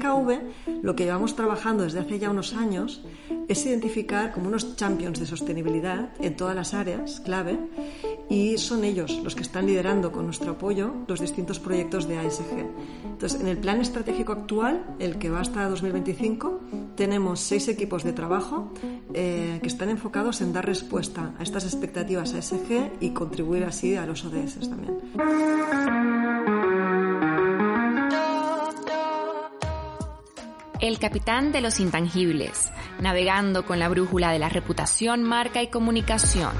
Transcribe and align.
DKV 0.00 0.82
lo 0.82 0.96
que 0.96 1.04
llevamos 1.04 1.36
trabajando 1.36 1.84
desde 1.84 2.00
hace 2.00 2.18
ya 2.18 2.30
unos 2.30 2.54
años 2.54 3.02
es 3.48 3.66
identificar 3.66 4.32
como 4.32 4.48
unos 4.48 4.76
champions 4.76 5.20
de 5.20 5.26
sostenibilidad 5.26 6.10
en 6.20 6.36
todas 6.36 6.56
las 6.56 6.74
áreas 6.74 7.20
clave 7.20 7.58
y 8.28 8.58
son 8.58 8.84
ellos 8.84 9.20
los 9.22 9.34
que 9.34 9.42
están 9.42 9.66
liderando 9.66 10.12
con 10.12 10.24
nuestro 10.24 10.52
apoyo 10.52 10.94
los 11.08 11.20
distintos 11.20 11.58
proyectos 11.58 12.06
de 12.06 12.18
ASG. 12.18 12.64
Entonces, 13.04 13.40
en 13.40 13.48
el 13.48 13.58
plan 13.58 13.80
estratégico 13.80 14.32
actual, 14.32 14.84
el 15.00 15.18
que 15.18 15.30
va 15.30 15.40
hasta 15.40 15.68
2025, 15.68 16.60
tenemos 16.96 17.40
seis 17.40 17.68
equipos 17.68 18.04
de 18.04 18.12
trabajo 18.12 18.72
eh, 19.12 19.58
que 19.60 19.68
están 19.68 19.90
enfocados 19.90 20.40
en 20.40 20.52
dar 20.52 20.64
respuesta 20.64 21.34
a 21.38 21.42
estas 21.42 21.64
expectativas 21.64 22.32
ASG 22.34 22.92
y 23.00 23.10
contribuir 23.10 23.64
así 23.64 23.96
a 23.96 24.06
los 24.06 24.24
ODS 24.24 24.60
también. 24.70 26.19
El 30.80 30.98
capitán 30.98 31.52
de 31.52 31.60
los 31.60 31.78
intangibles, 31.78 32.72
navegando 33.00 33.66
con 33.66 33.78
la 33.78 33.90
brújula 33.90 34.32
de 34.32 34.38
la 34.38 34.48
reputación, 34.48 35.22
marca 35.22 35.62
y 35.62 35.66
comunicación. 35.66 36.52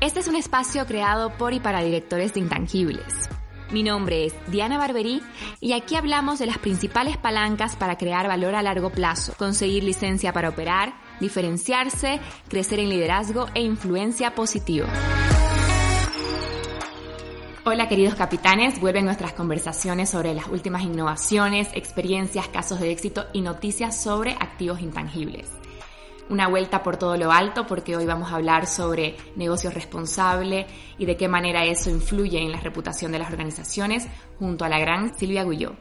Este 0.00 0.20
es 0.20 0.28
un 0.28 0.36
espacio 0.36 0.86
creado 0.86 1.36
por 1.36 1.52
y 1.52 1.58
para 1.58 1.82
directores 1.82 2.32
de 2.34 2.40
intangibles. 2.40 3.28
Mi 3.72 3.82
nombre 3.82 4.26
es 4.26 4.34
Diana 4.52 4.78
Barberí 4.78 5.20
y 5.60 5.72
aquí 5.72 5.96
hablamos 5.96 6.38
de 6.38 6.46
las 6.46 6.58
principales 6.58 7.16
palancas 7.16 7.74
para 7.74 7.98
crear 7.98 8.28
valor 8.28 8.54
a 8.54 8.62
largo 8.62 8.90
plazo, 8.90 9.34
conseguir 9.36 9.82
licencia 9.82 10.32
para 10.32 10.50
operar, 10.50 10.94
diferenciarse, 11.18 12.20
crecer 12.48 12.78
en 12.78 12.90
liderazgo 12.90 13.48
e 13.52 13.62
influencia 13.62 14.36
positiva. 14.36 14.86
Hola 17.66 17.88
queridos 17.88 18.14
capitanes, 18.14 18.78
vuelven 18.78 19.06
nuestras 19.06 19.32
conversaciones 19.32 20.10
sobre 20.10 20.34
las 20.34 20.48
últimas 20.48 20.82
innovaciones, 20.82 21.68
experiencias, 21.72 22.46
casos 22.48 22.78
de 22.78 22.90
éxito 22.90 23.24
y 23.32 23.40
noticias 23.40 24.02
sobre 24.02 24.32
activos 24.32 24.82
intangibles. 24.82 25.50
Una 26.28 26.46
vuelta 26.46 26.82
por 26.82 26.98
todo 26.98 27.16
lo 27.16 27.32
alto 27.32 27.66
porque 27.66 27.96
hoy 27.96 28.04
vamos 28.04 28.30
a 28.30 28.34
hablar 28.34 28.66
sobre 28.66 29.16
negocio 29.36 29.70
responsable 29.70 30.66
y 30.98 31.06
de 31.06 31.16
qué 31.16 31.26
manera 31.26 31.64
eso 31.64 31.88
influye 31.88 32.38
en 32.38 32.52
la 32.52 32.60
reputación 32.60 33.12
de 33.12 33.20
las 33.20 33.30
organizaciones 33.30 34.08
junto 34.38 34.66
a 34.66 34.68
la 34.68 34.78
gran 34.78 35.16
Silvia 35.16 35.44
Guilló. 35.44 35.74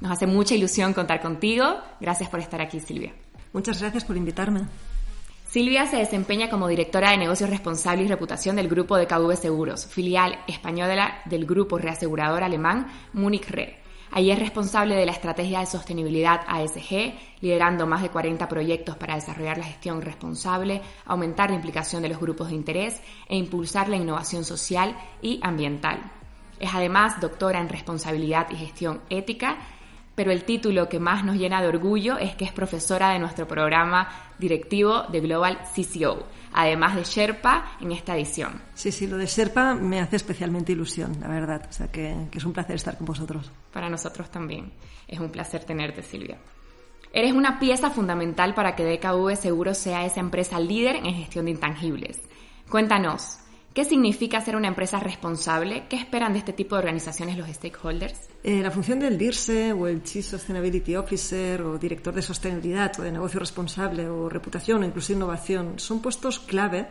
Nos 0.00 0.10
hace 0.10 0.26
mucha 0.26 0.56
ilusión 0.56 0.94
contar 0.94 1.22
contigo. 1.22 1.64
Gracias 2.00 2.28
por 2.28 2.40
estar 2.40 2.60
aquí, 2.60 2.80
Silvia. 2.80 3.14
Muchas 3.52 3.80
gracias 3.80 4.04
por 4.04 4.16
invitarme. 4.16 4.62
Silvia 5.50 5.84
se 5.86 5.96
desempeña 5.96 6.48
como 6.48 6.68
directora 6.68 7.10
de 7.10 7.18
negocios 7.18 7.50
responsable 7.50 8.04
y 8.04 8.06
reputación 8.06 8.54
del 8.54 8.68
grupo 8.68 8.96
de 8.96 9.08
KV 9.08 9.34
Seguros, 9.34 9.84
filial 9.84 10.38
española 10.46 11.22
del 11.24 11.44
grupo 11.44 11.76
reasegurador 11.76 12.44
alemán 12.44 12.86
Munich 13.14 13.50
Re. 13.50 13.80
Allí 14.12 14.30
es 14.30 14.38
responsable 14.38 14.94
de 14.94 15.04
la 15.04 15.10
estrategia 15.10 15.58
de 15.58 15.66
sostenibilidad 15.66 16.42
ASG, 16.46 17.14
liderando 17.40 17.84
más 17.84 18.02
de 18.02 18.10
40 18.10 18.46
proyectos 18.48 18.96
para 18.96 19.16
desarrollar 19.16 19.58
la 19.58 19.64
gestión 19.64 20.02
responsable, 20.02 20.82
aumentar 21.04 21.50
la 21.50 21.56
implicación 21.56 22.02
de 22.02 22.10
los 22.10 22.20
grupos 22.20 22.50
de 22.50 22.54
interés 22.54 23.02
e 23.28 23.36
impulsar 23.36 23.88
la 23.88 23.96
innovación 23.96 24.44
social 24.44 24.96
y 25.20 25.40
ambiental. 25.42 26.12
Es 26.60 26.72
además 26.72 27.20
doctora 27.20 27.60
en 27.60 27.68
responsabilidad 27.68 28.46
y 28.52 28.54
gestión 28.54 29.00
ética 29.10 29.58
pero 30.20 30.32
el 30.32 30.44
título 30.44 30.86
que 30.86 31.00
más 31.00 31.24
nos 31.24 31.36
llena 31.36 31.62
de 31.62 31.68
orgullo 31.68 32.18
es 32.18 32.34
que 32.34 32.44
es 32.44 32.52
profesora 32.52 33.08
de 33.08 33.18
nuestro 33.18 33.48
programa 33.48 34.06
directivo 34.38 35.04
de 35.04 35.20
Global 35.20 35.60
CCO, 35.74 36.26
además 36.52 36.94
de 36.94 37.04
Sherpa 37.04 37.78
en 37.80 37.92
esta 37.92 38.14
edición. 38.14 38.60
Sí, 38.74 38.92
sí, 38.92 39.06
lo 39.06 39.16
de 39.16 39.24
Sherpa 39.24 39.72
me 39.72 39.98
hace 39.98 40.16
especialmente 40.16 40.72
ilusión, 40.72 41.16
la 41.22 41.28
verdad. 41.28 41.66
O 41.66 41.72
sea, 41.72 41.90
que, 41.90 42.14
es 42.30 42.44
un 42.44 42.52
placer 42.52 42.76
estar 42.76 42.98
con 42.98 43.06
vosotros. 43.06 43.50
Para 43.72 43.88
nosotros 43.88 44.30
también. 44.30 44.70
Es 45.08 45.18
un 45.18 45.30
placer 45.30 45.64
tenerte, 45.64 46.02
Silvia. 46.02 46.36
Eres 47.14 47.32
una 47.32 47.58
pieza 47.58 47.88
fundamental 47.88 48.52
para 48.52 48.76
que 48.76 48.84
DKV 48.84 49.36
Seguro 49.36 49.72
sea 49.72 50.04
esa 50.04 50.20
empresa 50.20 50.60
líder 50.60 50.96
en 50.96 51.14
gestión 51.14 51.46
de 51.46 51.52
intangibles. 51.52 52.20
Cuéntanos, 52.68 53.38
¿Qué 53.80 53.86
significa 53.86 54.42
ser 54.42 54.56
una 54.56 54.68
empresa 54.68 55.00
responsable? 55.00 55.84
¿Qué 55.88 55.96
esperan 55.96 56.34
de 56.34 56.40
este 56.40 56.52
tipo 56.52 56.74
de 56.74 56.80
organizaciones 56.80 57.38
los 57.38 57.48
stakeholders? 57.48 58.28
Eh, 58.44 58.60
la 58.60 58.70
función 58.70 59.00
del 59.00 59.16
DIRSE 59.16 59.72
o 59.72 59.86
el 59.86 60.02
Chief 60.02 60.22
Sustainability 60.22 60.96
Officer 60.96 61.62
o 61.62 61.78
director 61.78 62.12
de 62.12 62.20
sostenibilidad 62.20 62.92
o 63.00 63.02
de 63.02 63.10
negocio 63.10 63.40
responsable 63.40 64.06
o 64.06 64.28
reputación 64.28 64.82
o 64.82 64.84
incluso 64.84 65.14
innovación 65.14 65.78
son 65.78 66.02
puestos 66.02 66.40
clave 66.40 66.88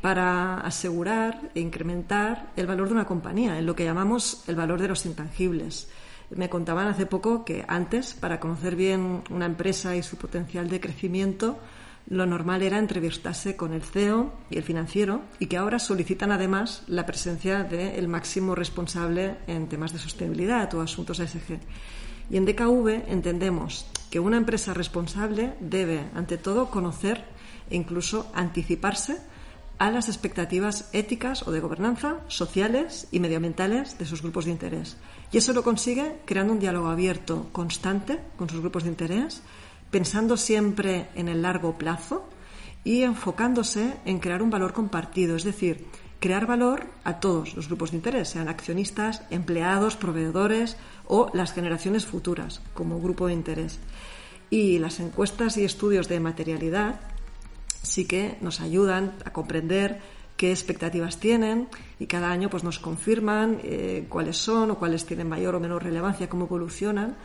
para 0.00 0.58
asegurar 0.62 1.52
e 1.54 1.60
incrementar 1.60 2.50
el 2.56 2.66
valor 2.66 2.88
de 2.88 2.94
una 2.94 3.06
compañía, 3.06 3.56
en 3.56 3.64
lo 3.64 3.76
que 3.76 3.84
llamamos 3.84 4.42
el 4.48 4.56
valor 4.56 4.80
de 4.80 4.88
los 4.88 5.06
intangibles. 5.06 5.88
Me 6.30 6.48
contaban 6.48 6.88
hace 6.88 7.06
poco 7.06 7.44
que 7.44 7.64
antes, 7.68 8.14
para 8.14 8.40
conocer 8.40 8.74
bien 8.74 9.22
una 9.30 9.46
empresa 9.46 9.94
y 9.94 10.02
su 10.02 10.16
potencial 10.16 10.68
de 10.68 10.80
crecimiento, 10.80 11.60
lo 12.08 12.24
normal 12.26 12.62
era 12.62 12.78
entrevistarse 12.78 13.56
con 13.56 13.72
el 13.72 13.82
CEO 13.82 14.32
y 14.48 14.58
el 14.58 14.62
financiero 14.62 15.22
y 15.38 15.46
que 15.46 15.56
ahora 15.56 15.78
solicitan 15.78 16.30
además 16.30 16.82
la 16.86 17.04
presencia 17.04 17.64
del 17.64 18.08
máximo 18.08 18.54
responsable 18.54 19.36
en 19.46 19.68
temas 19.68 19.92
de 19.92 19.98
sostenibilidad 19.98 20.72
o 20.74 20.82
asuntos 20.82 21.20
ASG. 21.20 21.58
Y 22.30 22.36
en 22.36 22.44
DKV 22.44 23.08
entendemos 23.08 23.86
que 24.10 24.20
una 24.20 24.36
empresa 24.36 24.74
responsable 24.74 25.54
debe, 25.60 26.04
ante 26.14 26.38
todo, 26.38 26.70
conocer 26.70 27.24
e 27.70 27.76
incluso 27.76 28.30
anticiparse 28.34 29.18
a 29.78 29.90
las 29.90 30.08
expectativas 30.08 30.88
éticas 30.92 31.46
o 31.46 31.50
de 31.50 31.60
gobernanza, 31.60 32.20
sociales 32.28 33.08
y 33.10 33.20
medioambientales 33.20 33.98
de 33.98 34.06
sus 34.06 34.22
grupos 34.22 34.46
de 34.46 34.52
interés. 34.52 34.96
Y 35.32 35.38
eso 35.38 35.52
lo 35.52 35.62
consigue 35.62 36.16
creando 36.24 36.52
un 36.52 36.60
diálogo 36.60 36.88
abierto, 36.88 37.48
constante, 37.52 38.20
con 38.38 38.48
sus 38.48 38.60
grupos 38.60 38.84
de 38.84 38.90
interés, 38.90 39.42
pensando 39.90 40.36
siempre 40.36 41.08
en 41.14 41.28
el 41.28 41.42
largo 41.42 41.78
plazo 41.78 42.28
y 42.84 43.02
enfocándose 43.02 43.96
en 44.04 44.18
crear 44.20 44.42
un 44.42 44.50
valor 44.50 44.72
compartido, 44.72 45.36
es 45.36 45.44
decir, 45.44 45.86
crear 46.20 46.46
valor 46.46 46.86
a 47.04 47.20
todos 47.20 47.54
los 47.54 47.68
grupos 47.68 47.90
de 47.90 47.98
interés, 47.98 48.28
sean 48.28 48.48
accionistas, 48.48 49.22
empleados, 49.30 49.96
proveedores 49.96 50.76
o 51.06 51.30
las 51.34 51.52
generaciones 51.52 52.06
futuras 52.06 52.62
como 52.74 53.00
grupo 53.00 53.26
de 53.26 53.34
interés. 53.34 53.78
Y 54.48 54.78
las 54.78 55.00
encuestas 55.00 55.56
y 55.56 55.64
estudios 55.64 56.08
de 56.08 56.20
materialidad 56.20 57.00
sí 57.82 58.06
que 58.06 58.38
nos 58.40 58.60
ayudan 58.60 59.14
a 59.24 59.32
comprender 59.32 60.00
qué 60.36 60.50
expectativas 60.50 61.18
tienen 61.18 61.68
y 61.98 62.06
cada 62.06 62.30
año 62.30 62.50
pues 62.50 62.62
nos 62.62 62.78
confirman 62.78 63.58
eh, 63.62 64.06
cuáles 64.08 64.36
son 64.36 64.70
o 64.70 64.78
cuáles 64.78 65.06
tienen 65.06 65.28
mayor 65.28 65.54
o 65.54 65.60
menor 65.60 65.82
relevancia, 65.82 66.28
cómo 66.28 66.44
evolucionan 66.44 67.16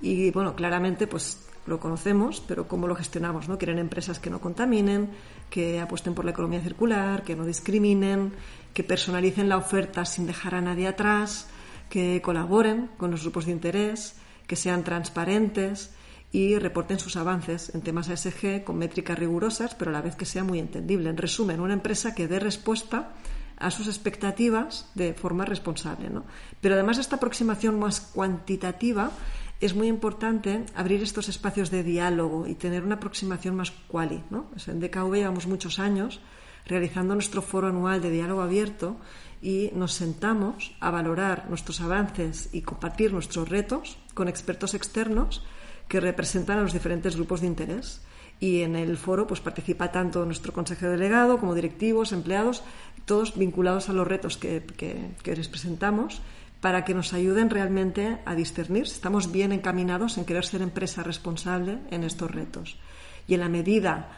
y 0.00 0.30
bueno, 0.30 0.54
claramente 0.54 1.06
pues 1.06 1.47
lo 1.68 1.80
conocemos, 1.80 2.42
pero 2.46 2.66
cómo 2.66 2.86
lo 2.86 2.94
gestionamos, 2.94 3.48
¿no? 3.48 3.58
Quieren 3.58 3.78
empresas 3.78 4.18
que 4.18 4.30
no 4.30 4.40
contaminen, 4.40 5.10
que 5.50 5.80
apuesten 5.80 6.14
por 6.14 6.24
la 6.24 6.32
economía 6.32 6.60
circular, 6.60 7.22
que 7.22 7.36
no 7.36 7.44
discriminen, 7.44 8.32
que 8.74 8.84
personalicen 8.84 9.48
la 9.48 9.56
oferta 9.56 10.04
sin 10.04 10.26
dejar 10.26 10.54
a 10.54 10.60
nadie 10.60 10.88
atrás, 10.88 11.48
que 11.88 12.20
colaboren 12.22 12.90
con 12.96 13.10
los 13.10 13.22
grupos 13.22 13.46
de 13.46 13.52
interés, 13.52 14.16
que 14.46 14.56
sean 14.56 14.84
transparentes 14.84 15.94
y 16.32 16.58
reporten 16.58 16.98
sus 16.98 17.16
avances 17.16 17.74
en 17.74 17.80
temas 17.80 18.08
ASG 18.08 18.64
con 18.64 18.76
métricas 18.76 19.18
rigurosas, 19.18 19.74
pero 19.74 19.90
a 19.90 19.94
la 19.94 20.02
vez 20.02 20.16
que 20.16 20.26
sea 20.26 20.44
muy 20.44 20.58
entendible. 20.58 21.08
En 21.08 21.16
resumen, 21.16 21.60
una 21.60 21.74
empresa 21.74 22.14
que 22.14 22.28
dé 22.28 22.38
respuesta 22.38 23.12
a 23.58 23.70
sus 23.70 23.88
expectativas 23.88 24.90
de 24.94 25.14
forma 25.14 25.44
responsable. 25.44 26.10
¿no? 26.10 26.24
Pero 26.60 26.74
además 26.74 26.98
esta 26.98 27.16
aproximación 27.16 27.78
más 27.78 28.00
cuantitativa 28.00 29.10
es 29.60 29.74
muy 29.74 29.88
importante 29.88 30.64
abrir 30.74 31.02
estos 31.02 31.28
espacios 31.28 31.70
de 31.70 31.82
diálogo 31.82 32.46
y 32.46 32.54
tener 32.54 32.84
una 32.84 32.96
aproximación 32.96 33.56
más 33.56 33.70
quali. 33.70 34.22
¿no? 34.30 34.50
en 34.66 34.80
DKV 34.80 35.14
llevamos 35.14 35.46
muchos 35.46 35.78
años 35.78 36.20
realizando 36.66 37.14
nuestro 37.14 37.42
foro 37.42 37.68
anual 37.68 38.00
de 38.00 38.10
diálogo 38.10 38.42
abierto 38.42 38.96
y 39.42 39.70
nos 39.74 39.94
sentamos 39.94 40.76
a 40.80 40.90
valorar 40.90 41.46
nuestros 41.48 41.80
avances 41.80 42.50
y 42.52 42.62
compartir 42.62 43.12
nuestros 43.12 43.48
retos 43.48 43.98
con 44.14 44.28
expertos 44.28 44.74
externos 44.74 45.44
que 45.88 46.00
representan 46.00 46.58
a 46.58 46.62
los 46.62 46.72
diferentes 46.72 47.16
grupos 47.16 47.40
de 47.40 47.46
interés. 47.46 48.02
Y 48.40 48.60
en 48.60 48.76
el 48.76 48.96
foro 48.96 49.26
pues, 49.26 49.40
participa 49.40 49.90
tanto 49.90 50.24
nuestro 50.24 50.52
consejero 50.52 50.92
delegado 50.92 51.38
como 51.38 51.54
directivos, 51.54 52.12
empleados, 52.12 52.62
todos 53.04 53.36
vinculados 53.36 53.88
a 53.88 53.92
los 53.92 54.06
retos 54.06 54.36
que, 54.36 54.62
que, 54.62 55.10
que 55.22 55.34
les 55.34 55.48
presentamos 55.48 56.20
para 56.60 56.84
que 56.84 56.94
nos 56.94 57.12
ayuden 57.12 57.50
realmente 57.50 58.18
a 58.24 58.34
discernir 58.34 58.88
si 58.88 58.94
estamos 58.94 59.30
bien 59.30 59.52
encaminados 59.52 60.18
en 60.18 60.24
querer 60.24 60.44
ser 60.44 60.62
empresa 60.62 61.02
responsable 61.02 61.78
en 61.90 62.04
estos 62.04 62.30
retos. 62.30 62.78
Y 63.26 63.34
en 63.34 63.40
la 63.40 63.48
medida 63.48 64.10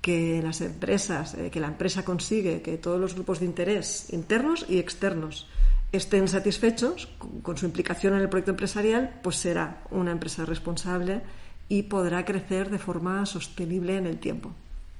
que 0.00 0.40
las 0.42 0.60
empresas, 0.60 1.34
eh, 1.34 1.50
que 1.50 1.60
la 1.60 1.66
empresa 1.66 2.04
consigue 2.04 2.62
que 2.62 2.78
todos 2.78 3.00
los 3.00 3.14
grupos 3.14 3.40
de 3.40 3.46
interés 3.46 4.12
internos 4.12 4.64
y 4.68 4.78
externos 4.78 5.46
estén 5.92 6.28
satisfechos 6.28 7.08
con 7.42 7.56
su 7.56 7.66
implicación 7.66 8.14
en 8.14 8.20
el 8.20 8.28
proyecto 8.28 8.52
empresarial, 8.52 9.20
pues 9.22 9.36
será 9.36 9.82
una 9.90 10.12
empresa 10.12 10.46
responsable 10.46 11.22
y 11.68 11.82
podrá 11.82 12.24
crecer 12.24 12.70
de 12.70 12.78
forma 12.78 13.26
sostenible 13.26 13.96
en 13.96 14.06
el 14.06 14.18
tiempo. 14.18 14.52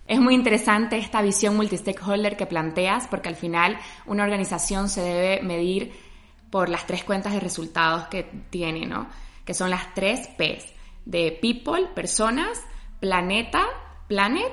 Es 0.06 0.18
muy 0.18 0.34
interesante 0.34 0.98
esta 0.98 1.22
visión 1.22 1.56
multi-stakeholder 1.56 2.36
que 2.36 2.46
planteas, 2.46 3.06
porque 3.06 3.28
al 3.28 3.36
final 3.36 3.78
una 4.06 4.24
organización 4.24 4.88
se 4.88 5.02
debe 5.02 5.42
medir 5.42 5.92
por 6.50 6.68
las 6.68 6.86
tres 6.86 7.04
cuentas 7.04 7.32
de 7.32 7.40
resultados 7.40 8.08
que 8.08 8.24
tiene, 8.50 8.86
¿no? 8.86 9.08
que 9.44 9.54
son 9.54 9.70
las 9.70 9.94
tres 9.94 10.28
Ps 10.36 10.64
de 11.04 11.36
people, 11.40 11.86
personas, 11.94 12.60
planeta, 13.00 13.64
planet, 14.06 14.52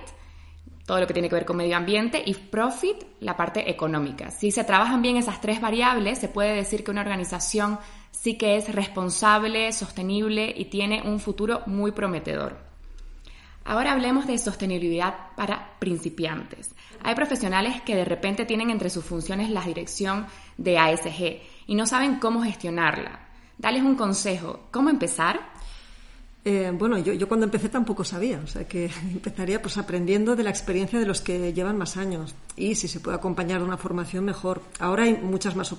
todo 0.86 1.02
lo 1.02 1.08
que 1.08 1.14
tiene 1.14 1.28
que 1.30 1.36
ver 1.36 1.46
con 1.46 1.58
medio 1.58 1.76
ambiente, 1.76 2.24
y 2.26 2.34
profit, 2.34 3.04
la 3.20 3.36
parte 3.36 3.70
económica. 3.70 4.32
Si 4.32 4.52
se 4.52 4.64
trabajan 4.64 5.02
bien 5.02 5.18
esas 5.18 5.42
tres 5.42 5.60
variables, 5.60 6.18
se 6.18 6.30
puede 6.30 6.56
decir 6.56 6.84
que 6.84 6.92
una 6.92 7.02
organización 7.02 7.78
sí 8.12 8.38
que 8.38 8.56
es 8.56 8.74
responsable, 8.74 9.72
sostenible 9.74 10.54
y 10.56 10.66
tiene 10.66 11.02
un 11.04 11.20
futuro 11.20 11.62
muy 11.66 11.92
prometedor. 11.92 12.58
Ahora 13.66 13.92
hablemos 13.92 14.26
de 14.28 14.38
sostenibilidad 14.38 15.14
para 15.36 15.78
principiantes. 15.78 16.72
Hay 17.04 17.16
profesionales 17.16 17.82
que 17.82 17.96
de 17.96 18.06
repente 18.06 18.46
tienen 18.46 18.70
entre 18.70 18.90
sus 18.90 19.04
funciones 19.04 19.50
la 19.50 19.62
dirección 19.62 20.26
de 20.58 20.78
ASG 20.78 21.57
y 21.68 21.76
no 21.76 21.86
saben 21.86 22.20
cómo 22.20 22.42
gestionarla. 22.42 23.20
Dales 23.58 23.84
un 23.84 23.96
consejo. 23.96 24.62
¿Cómo 24.72 24.90
empezar? 24.90 25.40
Eh, 26.46 26.72
bueno, 26.74 26.98
yo, 26.98 27.12
yo, 27.12 27.28
cuando 27.28 27.46
empecé 27.46 27.68
tampoco 27.68 28.06
sabía, 28.06 28.40
o 28.42 28.48
sea 28.48 28.66
que 28.66 28.86
empezaría 29.12 29.62
pues 29.62 29.78
aprendiendo 29.78 30.36
de 30.36 30.44
la 30.44 30.50
experiencia 30.50 30.98
de 30.98 31.06
los 31.06 31.20
que 31.20 31.52
llevan 31.52 31.78
más 31.78 31.98
años 31.98 32.36
y 32.56 32.76
si 32.76 32.88
se 32.88 33.02
puede 33.02 33.18
acompañar 33.18 33.60
de 33.60 33.66
una 33.66 33.78
formación 33.78 34.24
mejor. 34.24 34.62
Ahora 34.80 35.04
hay 35.04 35.16
muchas 35.16 35.58
más 35.58 35.74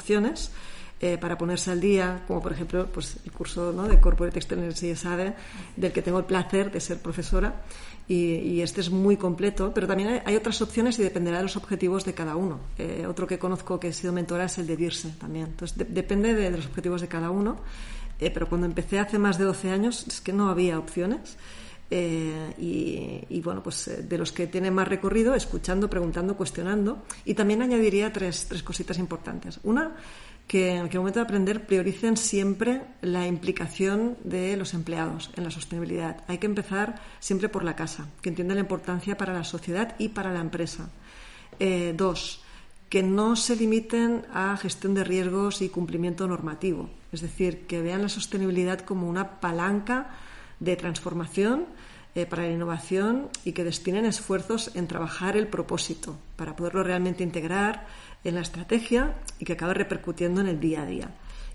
eh, 1.01 1.17
para 1.19 1.39
ponerse 1.39 1.71
al 1.71 1.81
día, 1.81 2.25
como 2.27 2.43
por 2.43 2.53
ejemplo 2.53 2.87
pues, 2.93 3.19
el 3.25 3.31
curso 3.31 3.73
¿no? 3.73 3.87
de 3.87 4.01
Corporate 4.01 4.39
External 4.39 4.75
sabe 4.75 5.35
del 5.77 5.93
que 5.93 6.03
tengo 6.03 6.19
el 6.19 6.25
placer 6.25 6.73
de 6.73 6.81
ser 6.81 6.99
profesora 6.99 7.63
y, 8.09 8.63
este 8.63 8.81
es 8.81 8.91
muy 8.91 9.17
completo, 9.17 9.73
pero 9.75 9.87
también 9.87 10.23
hay, 10.25 10.35
otras 10.35 10.61
opciones 10.63 10.99
y 10.99 11.03
dependerá 11.03 11.37
de 11.37 11.43
los 11.43 11.57
objetivos 11.57 12.07
de 12.07 12.15
cada 12.15 12.37
uno. 12.37 12.59
Eh, 12.79 13.05
otro 13.07 13.27
que 13.27 13.39
conozco 13.39 13.79
que 13.79 13.89
he 13.89 13.93
sido 13.93 14.13
mentora 14.15 14.47
es 14.47 14.57
el 14.59 14.67
de 14.67 14.77
DIRSE 14.77 15.11
también. 15.21 15.47
Entonces 15.47 15.77
depende 15.89 16.35
de 16.35 16.51
los 16.51 16.67
objetivos 16.67 17.03
de 17.03 17.09
cada 17.09 17.31
uno 17.31 17.59
eh, 18.21 18.31
pero 18.31 18.49
cuando 18.49 18.67
empecé 18.67 18.99
hace 18.99 19.19
más 19.19 19.39
de 19.39 19.45
12 19.45 19.71
años 19.71 20.07
es 20.07 20.21
que 20.21 20.33
no 20.33 20.49
había 20.49 20.79
opciones. 20.79 21.37
Y, 21.91 23.41
bueno, 23.43 23.63
pues 23.63 23.91
de 24.09 24.19
los 24.19 24.33
que 24.33 24.47
tienen 24.47 24.75
más 24.75 24.89
recorrido, 24.89 25.35
escuchando, 25.35 25.89
preguntando, 25.89 26.37
cuestionando. 26.37 27.05
Y 27.25 27.35
también 27.35 27.63
añadiría 27.63 28.13
tres, 28.13 28.47
tres 28.49 28.63
cositas 28.63 28.99
importantes. 28.99 29.59
Una, 29.63 29.97
que 30.49 30.71
en 30.71 30.89
el 30.89 30.99
momento 30.99 31.21
de 31.21 31.25
aprender 31.25 31.67
prioricen 31.67 32.17
siempre 32.17 32.83
la 33.03 33.27
implicación 33.27 34.17
de 34.25 34.57
los 34.57 34.75
empleados 34.75 35.31
en 35.37 35.45
la 35.45 35.51
sostenibilidad. 35.51 36.25
Hay 36.27 36.39
que 36.39 36.47
empezar 36.47 37.01
siempre 37.21 37.49
por 37.49 37.63
la 37.63 37.77
casa, 37.77 38.09
que 38.23 38.31
entienda 38.31 38.55
la 38.55 38.61
importancia 38.63 39.17
para 39.17 39.35
la 39.35 39.45
sociedad 39.45 39.95
y 39.99 40.09
para 40.09 40.33
la 40.33 40.41
empresa. 40.41 40.89
dos, 41.95 42.41
que 42.89 43.03
no 43.03 43.37
se 43.37 43.57
limiten 43.57 44.25
a 44.33 44.57
gestión 44.57 44.95
de 44.95 45.05
riesgos 45.05 45.61
y 45.61 45.69
cumplimiento 45.69 46.27
normativo. 46.27 46.89
Es 47.13 47.21
decir, 47.21 47.67
que 47.67 47.83
vean 47.83 48.03
la 48.03 48.09
sostenibilidad 48.09 48.81
como 48.81 49.09
una 49.09 49.41
palanca 49.41 50.11
de 50.61 50.77
transformación 50.77 51.67
eh, 52.15 52.27
para 52.27 52.43
la 52.43 52.53
innovación 52.53 53.29
y 53.45 53.53
que 53.53 53.65
destinen 53.65 54.07
esfuerzos 54.07 54.75
en 54.75 54.89
trabajar 54.89 55.37
el 55.37 55.47
propósito 55.47 56.19
para 56.37 56.57
poderlo 56.57 56.83
realmente 56.83 57.23
integrar 57.23 57.87
en 58.25 58.35
la 58.35 58.41
estrategia 58.41 59.15
y 59.39 59.45
que 59.45 59.55
acabe 59.55 59.75
repercutiendo 59.75 60.41
en 60.41 60.49
el 60.49 60.61
día 60.61 60.83
a 60.83 60.87
día. 60.87 61.11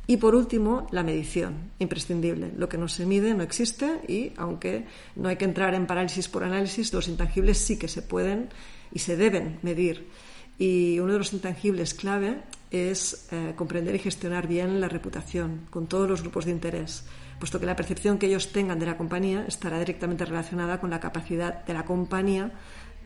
Y 0.06 0.18
por 0.18 0.36
último, 0.36 0.88
la 0.92 1.04
medición, 1.04 1.71
imprescindible. 1.80 2.51
Lo 2.57 2.68
que 2.68 2.77
no 2.77 2.89
se 2.89 3.06
mide 3.06 3.33
no 3.33 3.44
existe 3.44 4.01
y, 4.07 4.33
aunque 4.36 4.86
no 5.15 5.30
hay 5.30 5.38
que 5.38 5.45
entrar 5.45 5.74
en 5.75 5.88
parálisis 5.88 6.27
por 6.27 6.44
análisis, 6.44 6.92
los 6.92 7.07
intangibles 7.07 7.60
sí 7.60 7.77
que 7.77 7.88
se 7.88 8.01
pueden 8.01 8.50
y 8.92 9.00
se 9.00 9.15
deben 9.15 9.60
medir. 9.62 10.10
Y 10.57 11.00
uno 11.00 11.13
de 11.13 11.19
los 11.19 11.31
intangibles 11.31 11.94
clave 11.94 12.42
es 12.69 13.27
eh, 13.31 13.54
comprender 13.56 13.95
y 13.95 14.00
gestionar 14.00 14.48
bien 14.48 14.81
la 14.81 14.89
reputación 14.89 15.68
con 15.69 15.88
todos 15.88 16.09
los 16.09 16.21
grupos 16.21 16.45
de 16.45 16.51
interés, 16.51 17.06
puesto 17.39 17.59
que 17.59 17.66
la 17.66 17.75
percepción 17.75 18.18
que 18.18 18.25
ellos 18.25 18.51
tengan 18.51 18.80
de 18.80 18.88
la 18.88 18.98
compañía 18.98 19.45
estará 19.48 19.80
directamente 19.80 20.25
relacionada 20.25 20.81
con 20.81 20.89
la 20.89 21.00
capacidad 21.00 21.63
de 21.66 21.74
la 21.74 21.86
compañía 21.86 22.51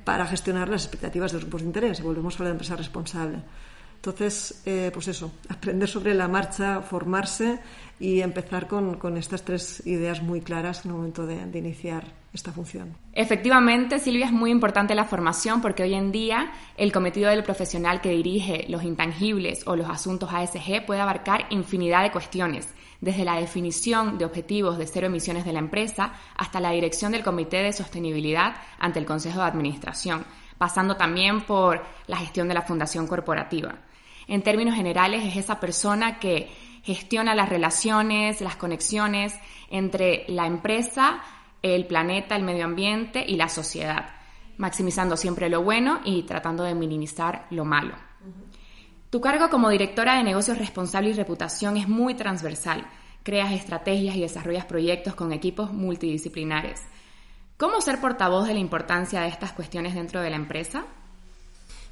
para 0.08 0.26
gestionar 0.26 0.70
las 0.70 0.86
expectativas 0.86 1.34
de 1.34 1.36
los 1.36 1.44
grupos 1.44 1.64
de 1.64 1.68
interés. 1.68 2.00
Y 2.00 2.02
volvemos 2.02 2.40
a 2.40 2.46
de 2.46 2.52
empresa 2.52 2.78
responsable. 2.78 3.40
Entonces, 3.96 4.62
eh, 4.66 4.90
pues 4.94 5.10
eso, 5.10 5.34
aprender 5.50 5.90
sobre 5.90 6.14
la 6.14 6.30
marcha, 6.30 6.82
formarse 6.82 7.60
y 8.00 8.22
empezar 8.22 8.68
con, 8.68 9.18
estas 9.18 9.44
tres 9.44 9.86
ideas 9.86 10.22
muy 10.22 10.40
claras 10.40 10.86
en 10.86 10.92
el 10.92 10.98
momento 10.98 11.26
de, 11.26 11.46
de, 11.46 11.60
iniciar 11.60 12.06
esta 12.32 12.54
función. 12.54 12.96
Efectivamente, 13.12 14.00
Silvia, 14.00 14.28
es 14.28 14.32
muy 14.32 14.50
importante 14.50 14.96
la 14.96 15.04
formación 15.04 15.60
porque 15.60 15.84
hoy 15.84 15.94
en 15.94 16.14
día 16.14 16.54
el 16.78 16.94
cometido 16.94 17.30
del 17.30 17.44
profesional 17.44 18.00
que 18.00 18.12
dirige 18.12 18.64
los 18.70 18.84
intangibles 18.84 19.68
o 19.68 19.76
los 19.76 19.90
asuntos 19.90 20.30
ASG 20.32 20.86
puede 20.86 21.02
abarcar 21.02 21.48
infinidad 21.50 22.04
de 22.04 22.12
cuestiones, 22.12 22.74
desde 23.02 23.26
la 23.26 23.36
definición 23.36 24.18
de 24.18 24.26
objetivos 24.26 24.78
de 24.78 24.88
cero 24.88 25.08
emisiones 25.08 25.46
de 25.46 25.54
la 25.54 25.60
empresa 25.60 26.14
hasta 26.36 26.60
la 26.60 26.72
dirección 26.72 27.12
del 27.12 27.24
Comité 27.24 27.58
de 27.58 27.74
Sostenibilidad 27.74 28.56
ante 28.80 29.00
el 29.00 29.06
Consejo 29.06 29.40
de 29.40 29.46
Administración, 29.46 30.26
pasando 30.58 30.98
también 30.98 31.42
por 31.42 31.84
la 32.08 32.18
gestión 32.18 32.48
de 32.48 32.54
la 32.54 32.64
Fundación 32.64 33.08
Corporativa. 33.08 33.76
En 34.28 34.42
términos 34.42 34.76
generales, 34.76 35.24
es 35.26 35.38
esa 35.38 35.60
persona 35.60 36.20
que 36.20 36.50
gestiona 36.84 37.36
las 37.36 37.50
relaciones, 37.50 38.42
las 38.42 38.56
conexiones 38.56 39.34
entre 39.70 40.26
la 40.28 40.48
empresa, 40.48 41.22
el 41.62 41.86
planeta, 41.86 42.36
el 42.36 42.44
medio 42.44 42.66
ambiente 42.66 43.24
y 43.28 43.36
la 43.36 43.50
sociedad, 43.50 44.10
maximizando 44.58 45.18
siempre 45.18 45.50
lo 45.50 45.62
bueno 45.62 46.00
y 46.04 46.24
tratando 46.24 46.64
de 46.64 46.76
minimizar 46.76 47.46
lo 47.52 47.66
malo. 47.66 48.07
Tu 49.10 49.22
cargo 49.22 49.50
como 49.50 49.70
directora 49.70 50.18
de 50.18 50.24
negocios 50.24 50.58
responsable 50.58 51.10
y 51.10 51.14
reputación 51.14 51.78
es 51.78 51.88
muy 51.88 52.16
transversal. 52.16 52.86
Creas 53.24 53.54
estrategias 53.54 54.16
y 54.16 54.22
desarrollas 54.22 54.66
proyectos 54.66 55.16
con 55.16 55.32
equipos 55.32 55.72
multidisciplinares. 55.72 56.82
¿Cómo 57.58 57.82
ser 57.82 58.00
portavoz 58.00 58.48
de 58.48 58.54
la 58.54 58.60
importancia 58.60 59.22
de 59.22 59.30
estas 59.30 59.54
cuestiones 59.54 59.96
dentro 59.96 60.22
de 60.22 60.30
la 60.30 60.36
empresa? 60.36 60.86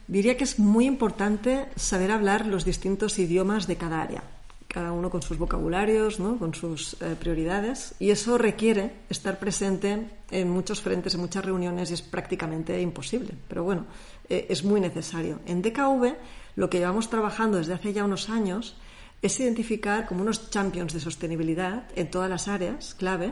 Diría 0.08 0.38
que 0.38 0.44
es 0.44 0.60
muy 0.60 0.86
importante 0.86 1.68
saber 1.76 2.12
hablar 2.12 2.46
los 2.46 2.66
distintos 2.66 3.18
idiomas 3.18 3.66
de 3.66 3.78
cada 3.78 4.02
área 4.02 4.35
cada 4.76 4.92
uno 4.92 5.10
con 5.10 5.22
sus 5.22 5.38
vocabularios, 5.38 6.20
¿no? 6.20 6.38
con 6.38 6.54
sus 6.54 7.02
eh, 7.02 7.16
prioridades, 7.18 7.96
y 7.98 8.10
eso 8.10 8.38
requiere 8.38 8.92
estar 9.10 9.40
presente 9.40 10.06
en 10.30 10.50
muchos 10.50 10.82
frentes, 10.82 11.16
en 11.16 11.22
muchas 11.22 11.46
reuniones, 11.46 11.92
y 11.92 11.94
es 11.94 12.02
prácticamente 12.02 12.82
imposible. 12.82 13.32
Pero 13.48 13.64
bueno, 13.64 13.86
eh, 14.28 14.48
es 14.50 14.66
muy 14.66 14.82
necesario. 14.82 15.40
En 15.46 15.62
DKV 15.62 16.16
lo 16.58 16.70
que 16.70 16.80
llevamos 16.80 17.10
trabajando 17.10 17.58
desde 17.58 17.74
hace 17.74 17.94
ya 17.94 18.04
unos 18.04 18.30
años 18.30 18.76
es 19.22 19.40
identificar 19.40 20.08
como 20.08 20.24
unos 20.24 20.50
champions 20.50 20.92
de 20.92 21.00
sostenibilidad 21.00 21.88
en 21.96 22.12
todas 22.12 22.30
las 22.30 22.50
áreas 22.50 22.96
clave, 22.96 23.32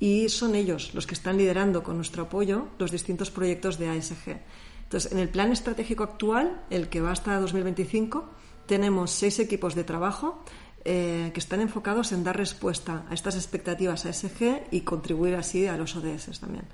y 0.00 0.30
son 0.30 0.54
ellos 0.54 0.94
los 0.94 1.06
que 1.06 1.12
están 1.12 1.36
liderando 1.36 1.82
con 1.82 1.96
nuestro 1.96 2.22
apoyo 2.22 2.68
los 2.78 2.90
distintos 2.90 3.30
proyectos 3.30 3.78
de 3.78 3.90
ASG. 3.90 4.40
Entonces, 4.84 5.12
en 5.12 5.18
el 5.18 5.28
plan 5.28 5.52
estratégico 5.52 6.02
actual, 6.02 6.62
el 6.70 6.88
que 6.88 7.02
va 7.02 7.10
hasta 7.12 7.38
2025, 7.38 8.24
tenemos 8.66 9.10
seis 9.10 9.38
equipos 9.38 9.74
de 9.74 9.84
trabajo 9.84 10.44
eh, 10.84 11.30
que 11.32 11.38
están 11.38 11.60
enfocados 11.60 12.10
en 12.10 12.24
dar 12.24 12.36
respuesta 12.36 13.04
a 13.08 13.14
estas 13.14 13.36
expectativas 13.36 14.04
ASG 14.04 14.66
y 14.72 14.80
contribuir 14.80 15.36
así 15.36 15.66
a 15.66 15.76
los 15.76 15.94
ODS 15.94 16.40
también. 16.40 16.64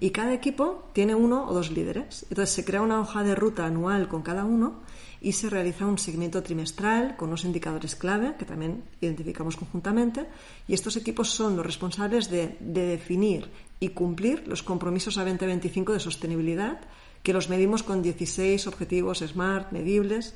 Y 0.00 0.10
cada 0.10 0.34
equipo 0.34 0.90
tiene 0.92 1.14
uno 1.14 1.48
o 1.48 1.54
dos 1.54 1.70
líderes. 1.70 2.26
Entonces 2.28 2.54
se 2.54 2.64
crea 2.64 2.82
una 2.82 3.00
hoja 3.00 3.22
de 3.22 3.34
ruta 3.34 3.64
anual 3.64 4.08
con 4.08 4.20
cada 4.20 4.44
uno 4.44 4.82
y 5.22 5.32
se 5.32 5.48
realiza 5.48 5.86
un 5.86 5.96
seguimiento 5.96 6.42
trimestral 6.42 7.16
con 7.16 7.28
unos 7.28 7.46
indicadores 7.46 7.96
clave 7.96 8.34
que 8.38 8.44
también 8.44 8.84
identificamos 9.00 9.56
conjuntamente. 9.56 10.26
Y 10.68 10.74
estos 10.74 10.96
equipos 10.96 11.30
son 11.30 11.56
los 11.56 11.64
responsables 11.64 12.28
de, 12.28 12.58
de 12.60 12.86
definir 12.86 13.48
y 13.80 13.90
cumplir 13.90 14.46
los 14.46 14.62
compromisos 14.62 15.16
a 15.16 15.24
2025 15.24 15.94
de 15.94 16.00
sostenibilidad, 16.00 16.80
que 17.22 17.32
los 17.32 17.48
medimos 17.48 17.82
con 17.82 18.02
16 18.02 18.66
objetivos 18.66 19.20
SMART 19.20 19.72
medibles 19.72 20.34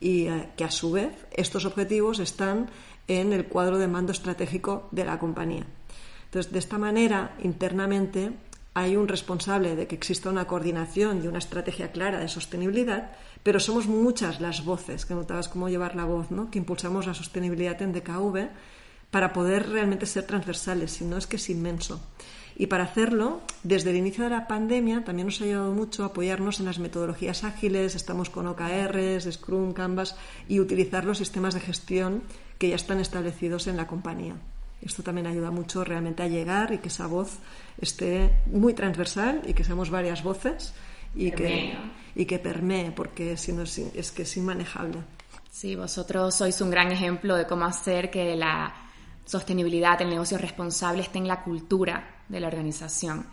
y 0.00 0.26
eh, 0.26 0.48
que 0.56 0.64
a 0.64 0.70
su 0.70 0.92
vez 0.92 1.12
estos 1.32 1.64
objetivos 1.64 2.18
están 2.18 2.70
en 3.06 3.32
el 3.32 3.46
cuadro 3.46 3.78
de 3.78 3.88
mando 3.88 4.12
estratégico 4.12 4.88
de 4.90 5.04
la 5.04 5.18
compañía. 5.18 5.66
Entonces, 6.24 6.52
de 6.52 6.58
esta 6.58 6.78
manera, 6.78 7.36
internamente 7.42 8.32
hay 8.72 8.96
un 8.96 9.08
responsable 9.08 9.74
de 9.74 9.86
que 9.86 9.96
exista 9.96 10.30
una 10.30 10.46
coordinación 10.46 11.22
y 11.22 11.26
una 11.26 11.38
estrategia 11.38 11.90
clara 11.90 12.20
de 12.20 12.28
sostenibilidad, 12.28 13.12
pero 13.42 13.58
somos 13.58 13.86
muchas 13.86 14.40
las 14.40 14.64
voces, 14.64 15.04
que 15.04 15.14
notabas 15.14 15.48
cómo 15.48 15.68
llevar 15.68 15.96
la 15.96 16.04
voz, 16.04 16.30
¿no? 16.30 16.50
que 16.50 16.58
impulsamos 16.58 17.06
la 17.06 17.14
sostenibilidad 17.14 17.80
en 17.82 17.92
DKV 17.92 18.48
para 19.10 19.32
poder 19.32 19.68
realmente 19.68 20.06
ser 20.06 20.24
transversales, 20.24 20.92
si 20.92 21.04
no 21.04 21.16
es 21.16 21.26
que 21.26 21.36
es 21.36 21.50
inmenso. 21.50 22.00
Y 22.56 22.66
para 22.66 22.84
hacerlo, 22.84 23.40
desde 23.62 23.90
el 23.90 23.96
inicio 23.96 24.24
de 24.24 24.30
la 24.30 24.46
pandemia 24.46 25.02
también 25.02 25.28
nos 25.28 25.40
ha 25.40 25.44
ayudado 25.44 25.72
mucho 25.72 26.02
a 26.02 26.08
apoyarnos 26.08 26.60
en 26.60 26.66
las 26.66 26.78
metodologías 26.78 27.42
ágiles, 27.42 27.94
estamos 27.94 28.28
con 28.28 28.46
OKRs, 28.46 29.32
Scrum, 29.32 29.72
Canvas 29.72 30.14
y 30.46 30.60
utilizar 30.60 31.04
los 31.04 31.18
sistemas 31.18 31.54
de 31.54 31.60
gestión 31.60 32.22
que 32.58 32.68
ya 32.68 32.76
están 32.76 33.00
establecidos 33.00 33.66
en 33.66 33.78
la 33.78 33.86
compañía. 33.86 34.34
Esto 34.82 35.02
también 35.02 35.26
ayuda 35.26 35.50
mucho 35.50 35.84
realmente 35.84 36.22
a 36.22 36.28
llegar 36.28 36.72
y 36.72 36.78
que 36.78 36.88
esa 36.88 37.06
voz 37.06 37.38
esté 37.78 38.30
muy 38.46 38.74
transversal 38.74 39.42
y 39.46 39.54
que 39.54 39.64
seamos 39.64 39.88
varias 39.90 40.22
voces 40.22 40.74
y 41.14 41.30
que, 41.32 41.74
y 42.14 42.24
que 42.26 42.38
permee, 42.38 42.92
porque 42.92 43.36
si 43.36 43.52
no 43.52 43.62
es, 43.62 43.78
es 43.78 44.12
que 44.12 44.22
es 44.22 44.36
inmanejable. 44.36 44.98
Sí, 45.50 45.76
vosotros 45.76 46.34
sois 46.34 46.60
un 46.60 46.70
gran 46.70 46.92
ejemplo 46.92 47.36
de 47.36 47.46
cómo 47.46 47.64
hacer 47.64 48.10
que 48.10 48.36
la 48.36 48.89
sostenibilidad, 49.30 50.02
el 50.02 50.10
negocio 50.10 50.36
responsable 50.38 51.02
esté 51.02 51.18
en 51.18 51.28
la 51.28 51.42
cultura 51.44 52.22
de 52.28 52.40
la 52.40 52.48
organización. 52.48 53.26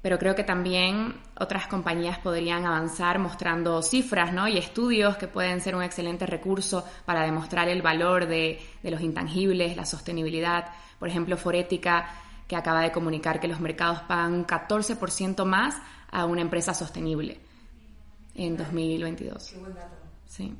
Pero 0.00 0.18
creo 0.18 0.34
que 0.34 0.44
también 0.44 1.14
otras 1.38 1.66
compañías 1.66 2.18
podrían 2.18 2.64
avanzar 2.64 3.18
mostrando 3.18 3.82
cifras 3.82 4.32
¿no? 4.32 4.46
y 4.46 4.56
estudios 4.56 5.16
que 5.16 5.28
pueden 5.28 5.60
ser 5.60 5.74
un 5.74 5.82
excelente 5.82 6.26
recurso 6.26 6.84
para 7.04 7.22
demostrar 7.22 7.68
el 7.68 7.82
valor 7.82 8.26
de, 8.26 8.60
de 8.82 8.90
los 8.90 9.00
intangibles, 9.00 9.76
la 9.76 9.84
sostenibilidad. 9.84 10.66
Por 10.98 11.08
ejemplo, 11.08 11.36
Forética, 11.36 12.08
que 12.46 12.56
acaba 12.56 12.80
de 12.82 12.92
comunicar 12.92 13.40
que 13.40 13.48
los 13.48 13.60
mercados 13.60 14.00
pagan 14.02 14.32
un 14.34 14.46
14% 14.46 15.44
más 15.44 15.76
a 16.10 16.24
una 16.24 16.42
empresa 16.42 16.72
sostenible 16.72 17.40
en 18.34 18.56
2022. 18.56 19.50
Qué 19.50 19.58
buen 19.58 19.74
dato. 19.74 19.96
Sí. 20.26 20.54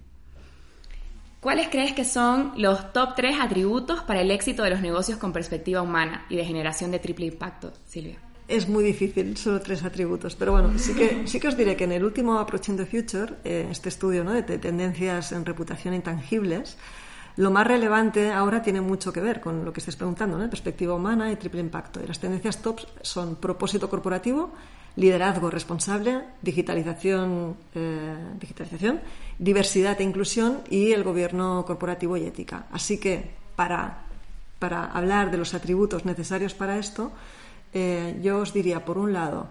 ¿Cuáles 1.42 1.70
crees 1.70 1.92
que 1.92 2.04
son 2.04 2.52
los 2.56 2.92
top 2.92 3.16
tres 3.16 3.34
atributos 3.40 4.04
para 4.04 4.20
el 4.20 4.30
éxito 4.30 4.62
de 4.62 4.70
los 4.70 4.80
negocios 4.80 5.18
con 5.18 5.32
perspectiva 5.32 5.82
humana 5.82 6.24
y 6.28 6.36
de 6.36 6.44
generación 6.44 6.92
de 6.92 7.00
triple 7.00 7.26
impacto, 7.26 7.72
Silvia? 7.84 8.20
Es 8.46 8.68
muy 8.68 8.84
difícil, 8.84 9.36
solo 9.36 9.60
tres 9.60 9.82
atributos. 9.82 10.36
Pero 10.36 10.52
bueno, 10.52 10.78
sí 10.78 10.94
que, 10.94 11.26
sí 11.26 11.40
que 11.40 11.48
os 11.48 11.56
diré 11.56 11.74
que 11.74 11.82
en 11.82 11.90
el 11.90 12.04
último 12.04 12.38
Approaching 12.38 12.76
the 12.76 12.86
Future, 12.86 13.34
eh, 13.42 13.66
este 13.72 13.88
estudio 13.88 14.22
¿no? 14.22 14.32
de 14.34 14.44
tendencias 14.44 15.32
en 15.32 15.44
reputación 15.44 15.94
intangibles, 15.94 16.78
lo 17.36 17.50
más 17.50 17.66
relevante 17.66 18.30
ahora 18.30 18.62
tiene 18.62 18.80
mucho 18.80 19.12
que 19.12 19.20
ver 19.20 19.40
con 19.40 19.64
lo 19.64 19.72
que 19.72 19.80
estés 19.80 19.96
preguntando, 19.96 20.36
¿no? 20.36 20.48
perspectiva 20.50 20.94
humana 20.94 21.30
y 21.32 21.36
triple 21.36 21.60
impacto. 21.60 22.00
Y 22.02 22.06
las 22.06 22.18
tendencias 22.18 22.60
top 22.60 22.80
son 23.00 23.36
propósito 23.36 23.88
corporativo, 23.88 24.52
liderazgo 24.96 25.50
responsable, 25.50 26.22
digitalización, 26.42 27.56
eh, 27.74 28.16
digitalización, 28.38 29.00
diversidad 29.38 30.00
e 30.00 30.04
inclusión 30.04 30.60
y 30.68 30.92
el 30.92 31.02
gobierno 31.02 31.64
corporativo 31.66 32.16
y 32.16 32.24
ética. 32.24 32.66
Así 32.70 32.98
que 32.98 33.30
para, 33.56 34.04
para 34.58 34.86
hablar 34.86 35.30
de 35.30 35.38
los 35.38 35.54
atributos 35.54 36.04
necesarios 36.04 36.52
para 36.52 36.78
esto, 36.78 37.12
eh, 37.72 38.18
yo 38.22 38.40
os 38.40 38.52
diría, 38.52 38.84
por 38.84 38.98
un 38.98 39.14
lado, 39.14 39.48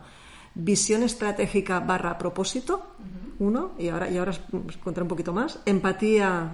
visión 0.53 1.01
estratégica 1.01 1.79
barra 1.79 2.19
propósito, 2.19 2.85
uno, 3.39 3.71
y 3.79 3.89
ahora, 3.89 4.09
y 4.11 4.17
ahora 4.17 4.31
os 4.31 4.77
contaré 4.77 5.01
un 5.01 5.09
poquito 5.09 5.33
más, 5.33 5.59
empatía 5.65 6.51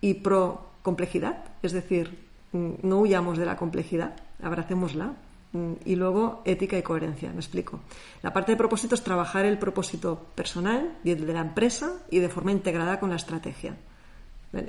y 0.00 0.14
pro 0.14 0.70
complejidad, 0.82 1.44
es 1.62 1.72
decir, 1.72 2.26
mm, 2.52 2.70
no 2.82 3.00
huyamos 3.00 3.38
de 3.38 3.46
la 3.46 3.56
complejidad, 3.56 4.16
abracémosla, 4.42 5.14
Mm, 5.52 5.72
y 5.84 5.96
luego 5.96 6.42
ética 6.44 6.78
y 6.78 6.82
coherencia, 6.82 7.30
me 7.30 7.40
explico. 7.40 7.80
La 8.22 8.32
parte 8.32 8.52
de 8.52 8.56
propósito 8.56 8.94
es 8.94 9.02
trabajar 9.02 9.44
el 9.44 9.58
propósito 9.58 10.26
personal 10.34 10.98
y 11.02 11.10
el 11.10 11.26
de 11.26 11.32
la 11.32 11.40
empresa 11.40 11.92
y 12.08 12.20
de 12.20 12.28
forma 12.28 12.52
integrada 12.52 13.00
con 13.00 13.10
la 13.10 13.16
estrategia. 13.16 13.76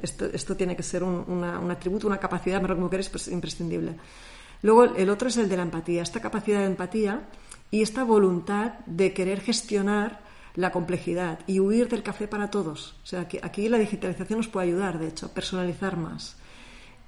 Esto, 0.02 0.26
esto 0.26 0.56
tiene 0.56 0.76
que 0.76 0.84
ser 0.84 1.04
un, 1.04 1.44
atributo, 1.72 2.08
una 2.08 2.18
capacidad, 2.18 2.62
como 2.62 2.90
queréis, 2.90 3.10
pues 3.10 3.28
imprescindible. 3.28 3.96
Luego 4.64 4.84
el 4.84 5.10
otro 5.10 5.28
es 5.28 5.38
el 5.38 5.50
de 5.50 5.58
la 5.58 5.64
empatía, 5.64 6.04
esta 6.04 6.20
capacidad 6.20 6.60
de 6.60 6.68
empatía 6.68 7.28
y 7.72 7.82
esta 7.82 8.04
voluntad 8.04 8.74
de 8.86 9.14
querer 9.14 9.42
gestionar 9.42 10.22
la 10.56 10.72
complejidad 10.72 11.40
y 11.48 11.60
huir 11.60 11.88
del 11.88 12.04
café 12.04 12.28
para 12.28 12.50
todos. 12.50 12.96
O 13.04 13.06
sea, 13.06 13.28
que 13.28 13.40
aquí 13.42 13.70
la 13.70 13.78
digitalización 13.78 14.40
nos 14.40 14.48
puede 14.48 14.68
ayudar, 14.68 15.00
de 15.00 15.08
hecho, 15.08 15.28
a 15.28 15.30
personalizar 15.30 15.98
más. 15.98 16.38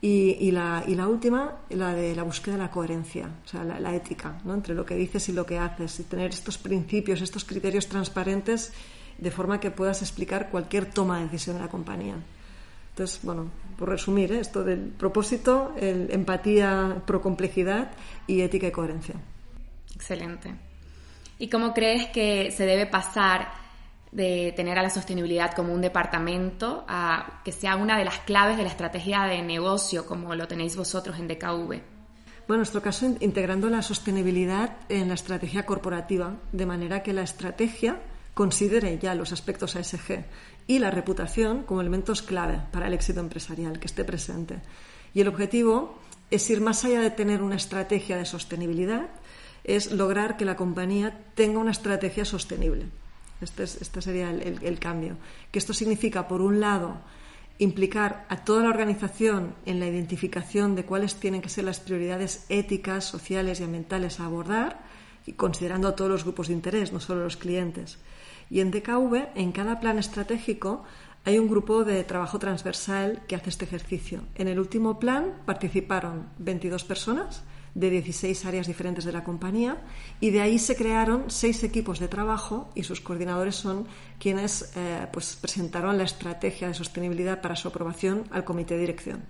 Y, 0.06 0.52
la, 0.52 0.84
y, 0.86 0.96
la, 0.96 1.08
última, 1.08 1.60
la 1.70 1.94
de 1.94 2.14
la 2.14 2.24
búsqueda 2.24 2.56
de 2.56 2.62
la 2.64 2.72
coherencia, 2.72 3.30
o 3.46 3.48
sea, 3.48 3.64
la, 3.64 3.96
ética, 3.96 4.38
¿no? 4.44 4.54
entre 4.54 4.76
lo 4.76 4.86
que 4.86 4.96
dices 4.96 5.30
y 5.30 5.32
lo 5.32 5.46
que 5.46 5.58
haces, 5.58 5.98
y 6.02 6.04
tener 6.04 6.32
estos 6.32 6.58
principios, 6.58 7.22
estos 7.22 7.46
criterios 7.46 7.88
transparentes, 7.88 8.74
de 9.18 9.32
forma 9.32 9.62
que 9.62 9.72
puedas 9.72 10.02
explicar 10.02 10.50
cualquier 10.50 10.88
toma 10.88 11.20
de 11.20 11.24
decisión 11.24 11.56
de 11.56 11.62
la 11.62 11.70
compañía. 11.70 12.18
Entonces, 12.90 13.22
bueno, 13.24 13.50
por 13.78 13.88
resumir, 13.88 14.34
¿eh? 14.34 14.40
esto 14.42 14.66
del 14.66 14.90
propósito, 14.90 15.74
el 15.80 16.12
empatía 16.12 17.02
pro 17.08 17.22
complejidad 17.22 17.92
y 18.28 18.42
ética 18.42 18.68
y 18.68 18.72
coherencia. 18.72 19.16
Excelente. 19.96 20.54
¿Y 21.40 21.50
cómo 21.50 21.74
crees 21.74 22.08
que 22.08 22.52
se 22.52 22.66
debe 22.66 22.86
pasar 22.86 23.52
de 24.12 24.54
tener 24.56 24.78
a 24.78 24.84
la 24.84 24.90
sostenibilidad 24.90 25.54
como 25.54 25.74
un 25.74 25.82
departamento 25.82 26.86
a 26.88 27.42
que 27.44 27.52
sea 27.52 27.76
una 27.76 27.98
de 27.98 28.06
las 28.06 28.20
claves 28.20 28.58
de 28.58 28.64
la 28.64 28.70
estrategia 28.70 29.24
de 29.24 29.42
negocio 29.42 30.06
como 30.06 30.36
lo 30.36 30.48
tenéis 30.48 30.76
vosotros 30.76 31.18
en 31.20 31.28
DKV? 31.28 31.68
Bueno, 32.46 32.56
en 32.56 32.58
nuestro 32.58 32.82
caso, 32.82 33.06
integrando 33.22 33.70
la 33.70 33.82
sostenibilidad 33.82 34.78
en 34.90 35.08
la 35.08 35.14
estrategia 35.14 35.66
corporativa, 35.66 36.36
de 36.52 36.66
manera 36.66 37.02
que 37.02 37.14
la 37.14 37.24
estrategia 37.24 38.02
considere 38.34 39.00
ya 39.00 39.16
los 39.16 39.32
aspectos 39.32 39.76
ASG 39.76 40.26
y 40.68 40.80
la 40.80 40.92
reputación 40.92 41.64
como 41.64 41.82
elementos 41.82 42.22
clave 42.22 42.60
para 42.72 42.88
el 42.88 42.94
éxito 42.94 43.20
empresarial, 43.20 43.80
que 43.80 43.88
esté 43.88 44.04
presente. 44.04 44.60
Y 45.14 45.22
el 45.22 45.28
objetivo 45.28 46.00
es 46.32 46.50
ir 46.50 46.62
más 46.62 46.84
allá 46.84 47.00
de 47.02 47.12
tener 47.12 47.42
una 47.42 47.56
estrategia 47.56 48.18
de 48.18 48.26
sostenibilidad, 48.26 49.10
es 49.64 49.92
lograr 49.92 50.38
que 50.38 50.46
la 50.46 50.56
compañía 50.56 51.18
tenga 51.36 51.60
una 51.60 51.72
estrategia 51.72 52.26
sostenible. 52.26 52.86
Este, 53.42 53.64
este 53.64 54.02
sería 54.02 54.32
el, 54.32 54.80
cambio. 54.80 55.18
Que 55.52 55.60
esto 55.60 55.74
significa, 55.74 56.28
por 56.28 56.42
un 56.42 56.60
lado, 56.60 56.98
implicar 57.60 58.26
a 58.30 58.44
toda 58.44 58.64
la 58.64 58.70
organización 58.70 59.56
en 59.66 59.80
la 59.80 59.88
identificación 59.88 60.76
de 60.76 60.86
cuáles 60.86 61.16
tienen 61.16 61.42
que 61.42 61.50
ser 61.50 61.66
las 61.66 61.80
prioridades 61.80 62.46
éticas, 62.50 63.06
sociales 63.06 63.60
y 63.60 63.64
ambientales 63.64 64.20
a 64.20 64.26
abordar, 64.26 64.80
y 65.26 65.34
considerando 65.34 65.88
a 65.88 65.96
todos 65.96 66.12
los 66.12 66.24
grupos 66.24 66.48
de 66.48 66.54
interés, 66.54 66.92
no 66.92 67.00
solo 67.00 67.24
los 67.24 67.38
clientes. 67.38 68.00
Y 68.50 68.60
en 68.60 68.72
DKV, 68.72 69.30
en 69.36 69.52
cada 69.52 69.80
plan 69.80 69.98
estratégico, 69.98 70.84
hay 71.26 71.40
un 71.40 71.48
grupo 71.48 71.86
de 71.86 72.04
trabajo 72.04 72.40
transversal 72.40 73.22
que 73.28 73.36
hace 73.36 73.50
este 73.50 73.64
ejercicio. 73.64 74.24
En 74.36 74.50
el 74.50 74.60
último 74.60 75.00
plan 75.00 75.42
participaron 75.46 76.28
22 76.40 76.84
personas 76.84 77.44
de 77.76 77.90
16 77.90 78.46
áreas 78.46 78.68
diferentes 78.68 79.06
de 79.06 79.12
la 79.12 79.24
compañía 79.24 79.78
y 80.20 80.30
de 80.30 80.42
ahí 80.42 80.60
se 80.60 80.76
crearon 80.76 81.26
seis 81.28 81.64
equipos 81.64 82.00
de 82.00 82.08
trabajo 82.08 82.70
y 82.76 82.84
sus 82.84 83.02
coordinadores 83.02 83.56
son 83.56 83.88
quienes 84.20 84.74
eh, 84.76 85.08
pues 85.12 85.36
presentaron 85.36 85.98
la 85.98 86.04
estrategia 86.04 86.68
de 86.68 86.74
sostenibilidad 86.74 87.42
para 87.42 87.56
su 87.56 87.68
aprobación 87.68 88.26
al 88.32 88.44
comité 88.44 88.76
de 88.76 88.82
dirección. 88.82 89.24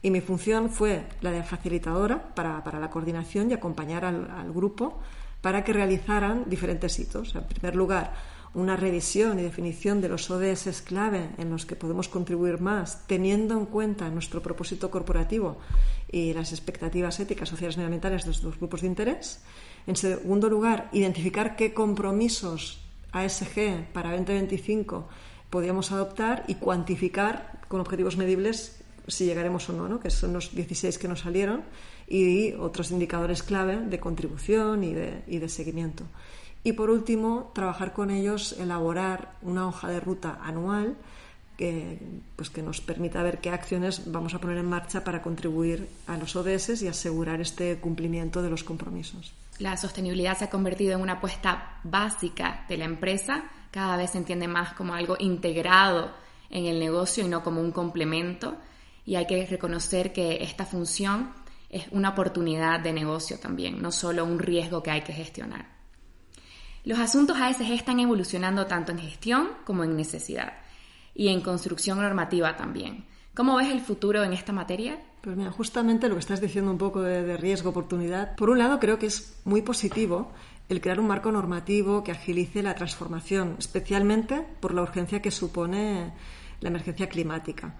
Y 0.00 0.10
mi 0.10 0.20
función 0.20 0.70
fue 0.70 1.06
la 1.20 1.30
de 1.30 1.42
facilitadora 1.42 2.34
para, 2.34 2.62
para 2.64 2.80
la 2.80 2.90
coordinación 2.90 3.50
y 3.50 3.54
acompañar 3.54 4.04
al, 4.04 4.30
al 4.30 4.52
grupo 4.52 4.98
para 5.40 5.62
que 5.64 5.72
realizaran 5.72 6.44
diferentes 6.46 6.98
hitos. 6.98 7.34
En 7.34 7.44
primer 7.44 7.76
lugar, 7.76 8.12
una 8.54 8.76
revisión 8.76 9.38
y 9.38 9.42
definición 9.42 10.00
de 10.00 10.08
los 10.08 10.30
ODS 10.30 10.82
clave 10.82 11.30
en 11.38 11.50
los 11.50 11.64
que 11.64 11.76
podemos 11.76 12.08
contribuir 12.08 12.60
más, 12.60 13.06
teniendo 13.06 13.56
en 13.56 13.66
cuenta 13.66 14.10
nuestro 14.10 14.42
propósito 14.42 14.90
corporativo 14.90 15.58
y 16.10 16.34
las 16.34 16.52
expectativas 16.52 17.18
éticas, 17.20 17.48
sociales 17.48 17.76
y 17.76 17.78
medioambientales 17.78 18.24
de 18.24 18.32
estos 18.32 18.58
grupos 18.58 18.82
de 18.82 18.88
interés. 18.88 19.42
En 19.86 19.96
segundo 19.96 20.50
lugar, 20.50 20.90
identificar 20.92 21.56
qué 21.56 21.72
compromisos 21.72 22.80
ASG 23.12 23.92
para 23.92 24.10
2025 24.10 25.08
podríamos 25.48 25.92
adoptar 25.92 26.44
y 26.46 26.56
cuantificar 26.56 27.60
con 27.68 27.80
objetivos 27.80 28.16
medibles 28.16 28.82
si 29.08 29.24
llegaremos 29.24 29.68
o 29.68 29.72
no, 29.72 29.88
¿no? 29.88 29.98
que 29.98 30.10
son 30.10 30.32
los 30.32 30.54
16 30.54 30.98
que 30.98 31.08
nos 31.08 31.20
salieron, 31.20 31.64
y 32.06 32.52
otros 32.52 32.90
indicadores 32.90 33.42
clave 33.42 33.76
de 33.78 33.98
contribución 33.98 34.84
y 34.84 34.92
de 34.92 35.48
seguimiento. 35.48 36.04
Y 36.64 36.72
por 36.72 36.90
último, 36.90 37.50
trabajar 37.54 37.92
con 37.92 38.10
ellos, 38.10 38.52
elaborar 38.58 39.34
una 39.42 39.66
hoja 39.66 39.88
de 39.88 40.00
ruta 40.00 40.38
anual 40.42 40.96
que, 41.56 41.98
pues 42.36 42.50
que 42.50 42.62
nos 42.62 42.80
permita 42.80 43.22
ver 43.22 43.40
qué 43.40 43.50
acciones 43.50 44.10
vamos 44.10 44.34
a 44.34 44.40
poner 44.40 44.58
en 44.58 44.68
marcha 44.68 45.04
para 45.04 45.22
contribuir 45.22 45.88
a 46.06 46.16
los 46.16 46.36
ODS 46.36 46.82
y 46.82 46.88
asegurar 46.88 47.40
este 47.40 47.78
cumplimiento 47.78 48.42
de 48.42 48.50
los 48.50 48.64
compromisos. 48.64 49.32
La 49.58 49.76
sostenibilidad 49.76 50.38
se 50.38 50.44
ha 50.44 50.50
convertido 50.50 50.94
en 50.94 51.00
una 51.00 51.14
apuesta 51.14 51.80
básica 51.84 52.64
de 52.68 52.78
la 52.78 52.84
empresa, 52.84 53.44
cada 53.70 53.96
vez 53.96 54.10
se 54.10 54.18
entiende 54.18 54.48
más 54.48 54.72
como 54.74 54.94
algo 54.94 55.16
integrado 55.18 56.10
en 56.48 56.66
el 56.66 56.78
negocio 56.78 57.24
y 57.24 57.28
no 57.28 57.42
como 57.42 57.60
un 57.60 57.72
complemento, 57.72 58.56
y 59.04 59.16
hay 59.16 59.26
que 59.26 59.46
reconocer 59.46 60.12
que 60.12 60.42
esta 60.42 60.64
función 60.64 61.32
es 61.68 61.86
una 61.90 62.10
oportunidad 62.10 62.80
de 62.80 62.92
negocio 62.92 63.38
también, 63.38 63.80
no 63.80 63.90
solo 63.90 64.24
un 64.24 64.38
riesgo 64.38 64.82
que 64.82 64.90
hay 64.90 65.02
que 65.02 65.12
gestionar. 65.12 65.71
Los 66.84 66.98
asuntos 66.98 67.36
ASG 67.40 67.72
están 67.72 68.00
evolucionando 68.00 68.66
tanto 68.66 68.90
en 68.90 68.98
gestión 68.98 69.50
como 69.64 69.84
en 69.84 69.96
necesidad 69.96 70.54
y 71.14 71.28
en 71.28 71.40
construcción 71.40 72.00
normativa 72.00 72.56
también. 72.56 73.04
¿Cómo 73.34 73.56
ves 73.56 73.70
el 73.70 73.80
futuro 73.80 74.24
en 74.24 74.32
esta 74.32 74.52
materia? 74.52 75.00
Pues 75.20 75.36
mira, 75.36 75.52
justamente 75.52 76.08
lo 76.08 76.16
que 76.16 76.20
estás 76.20 76.40
diciendo 76.40 76.72
un 76.72 76.78
poco 76.78 77.00
de, 77.00 77.36
riesgo-oportunidad. 77.36 78.34
Por 78.34 78.50
un 78.50 78.58
lado, 78.58 78.80
creo 78.80 78.98
que 78.98 79.06
es 79.06 79.40
muy 79.44 79.62
positivo 79.62 80.32
el 80.68 80.80
crear 80.80 80.98
un 80.98 81.06
marco 81.06 81.30
normativo 81.30 82.02
que 82.02 82.10
agilice 82.10 82.64
la 82.64 82.74
transformación, 82.74 83.54
especialmente 83.60 84.44
por 84.58 84.74
la 84.74 84.82
urgencia 84.82 85.22
que 85.22 85.30
supone 85.30 86.12
la 86.60 86.68
emergencia 86.68 87.08
climática. 87.08 87.76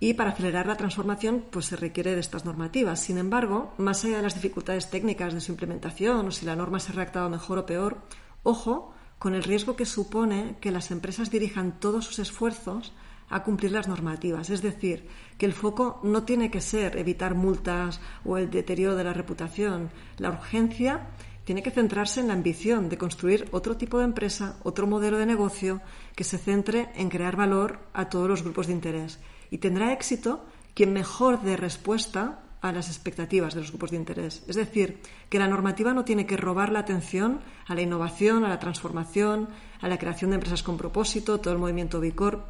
Y 0.00 0.14
para 0.14 0.30
acelerar 0.30 0.66
la 0.66 0.76
transformación, 0.76 1.44
pues 1.50 1.66
se 1.66 1.76
requiere 1.76 2.14
de 2.14 2.20
estas 2.20 2.44
normativas. 2.44 3.00
Sin 3.00 3.18
embargo, 3.18 3.74
más 3.78 4.04
allá 4.04 4.16
de 4.16 4.22
las 4.22 4.34
dificultades 4.34 4.90
técnicas 4.90 5.34
de 5.34 5.40
su 5.40 5.52
implementación 5.52 6.26
o 6.26 6.30
si 6.32 6.46
la 6.46 6.56
norma 6.56 6.80
se 6.80 6.90
ha 6.90 6.94
redactado 6.96 7.30
mejor 7.30 7.58
o 7.58 7.66
peor, 7.66 7.98
ojo 8.42 8.94
con 9.18 9.34
el 9.34 9.42
riesgo 9.42 9.76
que 9.76 9.84
supone 9.84 10.56
que 10.60 10.70
las 10.70 10.90
empresas 10.90 11.30
dirijan 11.30 11.78
todos 11.78 12.06
sus 12.06 12.18
esfuerzos 12.18 12.92
a 13.28 13.42
cumplir 13.42 13.72
las 13.72 13.88
normativas. 13.88 14.50
Es 14.50 14.62
decir, 14.62 15.08
que 15.38 15.46
el 15.46 15.52
foco 15.52 16.00
no 16.02 16.24
tiene 16.24 16.50
que 16.50 16.60
ser 16.60 16.96
evitar 16.96 17.34
multas 17.34 18.00
o 18.24 18.36
el 18.36 18.50
deterioro 18.50 18.96
de 18.96 19.04
la 19.04 19.12
reputación. 19.12 19.90
La 20.18 20.30
urgencia 20.30 21.08
tiene 21.44 21.62
que 21.62 21.70
centrarse 21.70 22.20
en 22.20 22.28
la 22.28 22.34
ambición 22.34 22.88
de 22.88 22.98
construir 22.98 23.48
otro 23.52 23.76
tipo 23.76 23.98
de 23.98 24.04
empresa, 24.04 24.56
otro 24.62 24.86
modelo 24.86 25.18
de 25.18 25.26
negocio 25.26 25.80
que 26.14 26.24
se 26.24 26.38
centre 26.38 26.90
en 26.94 27.08
crear 27.08 27.36
valor 27.36 27.78
a 27.92 28.08
todos 28.08 28.28
los 28.28 28.42
grupos 28.42 28.66
de 28.66 28.74
interés. 28.74 29.20
Y 29.50 29.58
tendrá 29.58 29.92
éxito 29.92 30.44
quien 30.74 30.92
mejor 30.92 31.42
dé 31.42 31.56
respuesta 31.56 32.42
a 32.60 32.72
las 32.72 32.88
expectativas 32.88 33.54
de 33.54 33.60
los 33.60 33.70
grupos 33.70 33.90
de 33.90 33.96
interés. 33.96 34.42
Es 34.46 34.56
decir, 34.56 35.00
que 35.28 35.38
la 35.38 35.48
normativa 35.48 35.94
no 35.94 36.04
tiene 36.04 36.26
que 36.26 36.36
robar 36.36 36.70
la 36.72 36.80
atención 36.80 37.40
a 37.66 37.74
la 37.74 37.82
innovación, 37.82 38.44
a 38.44 38.48
la 38.48 38.58
transformación, 38.58 39.48
a 39.80 39.88
la 39.88 39.98
creación 39.98 40.30
de 40.30 40.36
empresas 40.36 40.62
con 40.62 40.76
propósito, 40.76 41.40
todo 41.40 41.54
el 41.54 41.60
movimiento 41.60 42.00
Bicor. 42.00 42.44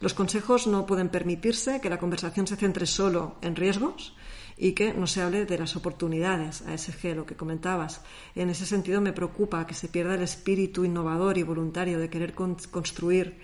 Los 0.00 0.14
consejos 0.14 0.68
no 0.68 0.86
pueden 0.86 1.08
permitirse 1.08 1.80
que 1.80 1.90
la 1.90 1.98
conversación 1.98 2.46
se 2.46 2.56
centre 2.56 2.86
solo 2.86 3.36
en 3.42 3.56
riesgos 3.56 4.14
y 4.56 4.72
que 4.72 4.92
no 4.92 5.06
se 5.06 5.22
hable 5.22 5.44
de 5.44 5.58
las 5.58 5.74
oportunidades, 5.74 6.62
ASG, 6.62 7.14
lo 7.16 7.26
que 7.26 7.36
comentabas. 7.36 8.02
En 8.34 8.50
ese 8.50 8.66
sentido, 8.66 9.00
me 9.00 9.12
preocupa 9.12 9.66
que 9.66 9.74
se 9.74 9.88
pierda 9.88 10.14
el 10.14 10.22
espíritu 10.22 10.84
innovador 10.84 11.38
y 11.38 11.42
voluntario 11.42 11.98
de 11.98 12.10
querer 12.10 12.34
construir 12.34 13.38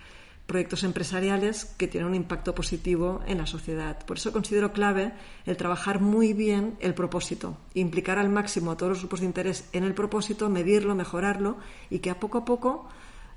proyectos 0.46 0.84
empresariales 0.84 1.64
que 1.64 1.88
tienen 1.88 2.08
un 2.08 2.14
impacto 2.14 2.54
positivo 2.54 3.22
en 3.26 3.38
la 3.38 3.46
sociedad. 3.46 4.04
Por 4.04 4.18
eso 4.18 4.32
considero 4.32 4.72
clave 4.72 5.12
el 5.46 5.56
trabajar 5.56 6.00
muy 6.00 6.32
bien 6.32 6.76
el 6.80 6.94
propósito, 6.94 7.56
implicar 7.72 8.18
al 8.18 8.28
máximo 8.28 8.72
a 8.72 8.76
todos 8.76 8.90
los 8.90 8.98
grupos 9.00 9.20
de 9.20 9.26
interés 9.26 9.68
en 9.72 9.84
el 9.84 9.94
propósito, 9.94 10.50
medirlo, 10.50 10.94
mejorarlo 10.94 11.56
y 11.88 12.00
que 12.00 12.10
a 12.10 12.20
poco 12.20 12.38
a 12.38 12.44
poco 12.44 12.88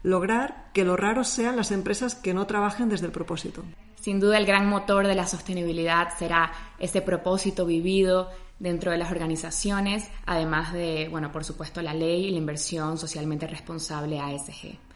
lograr 0.03 0.69
que 0.73 0.83
lo 0.83 0.97
raro 0.97 1.23
sean 1.23 1.55
las 1.55 1.71
empresas 1.71 2.15
que 2.15 2.33
no 2.33 2.45
trabajen 2.45 2.89
desde 2.89 3.05
el 3.05 3.11
propósito. 3.11 3.63
Sin 3.95 4.19
duda 4.19 4.37
el 4.37 4.45
gran 4.45 4.67
motor 4.67 5.07
de 5.07 5.15
la 5.15 5.27
sostenibilidad 5.27 6.17
será 6.17 6.51
ese 6.77 7.01
propósito 7.01 7.65
vivido 7.65 8.29
dentro 8.59 8.91
de 8.91 8.97
las 8.97 9.11
organizaciones, 9.11 10.09
además 10.25 10.73
de, 10.73 11.07
bueno, 11.09 11.31
por 11.31 11.43
supuesto, 11.43 11.81
la 11.81 11.93
ley 11.93 12.25
y 12.25 12.31
la 12.31 12.37
inversión 12.37 12.97
socialmente 12.97 13.47
responsable 13.47 14.19
ASG. 14.19 14.86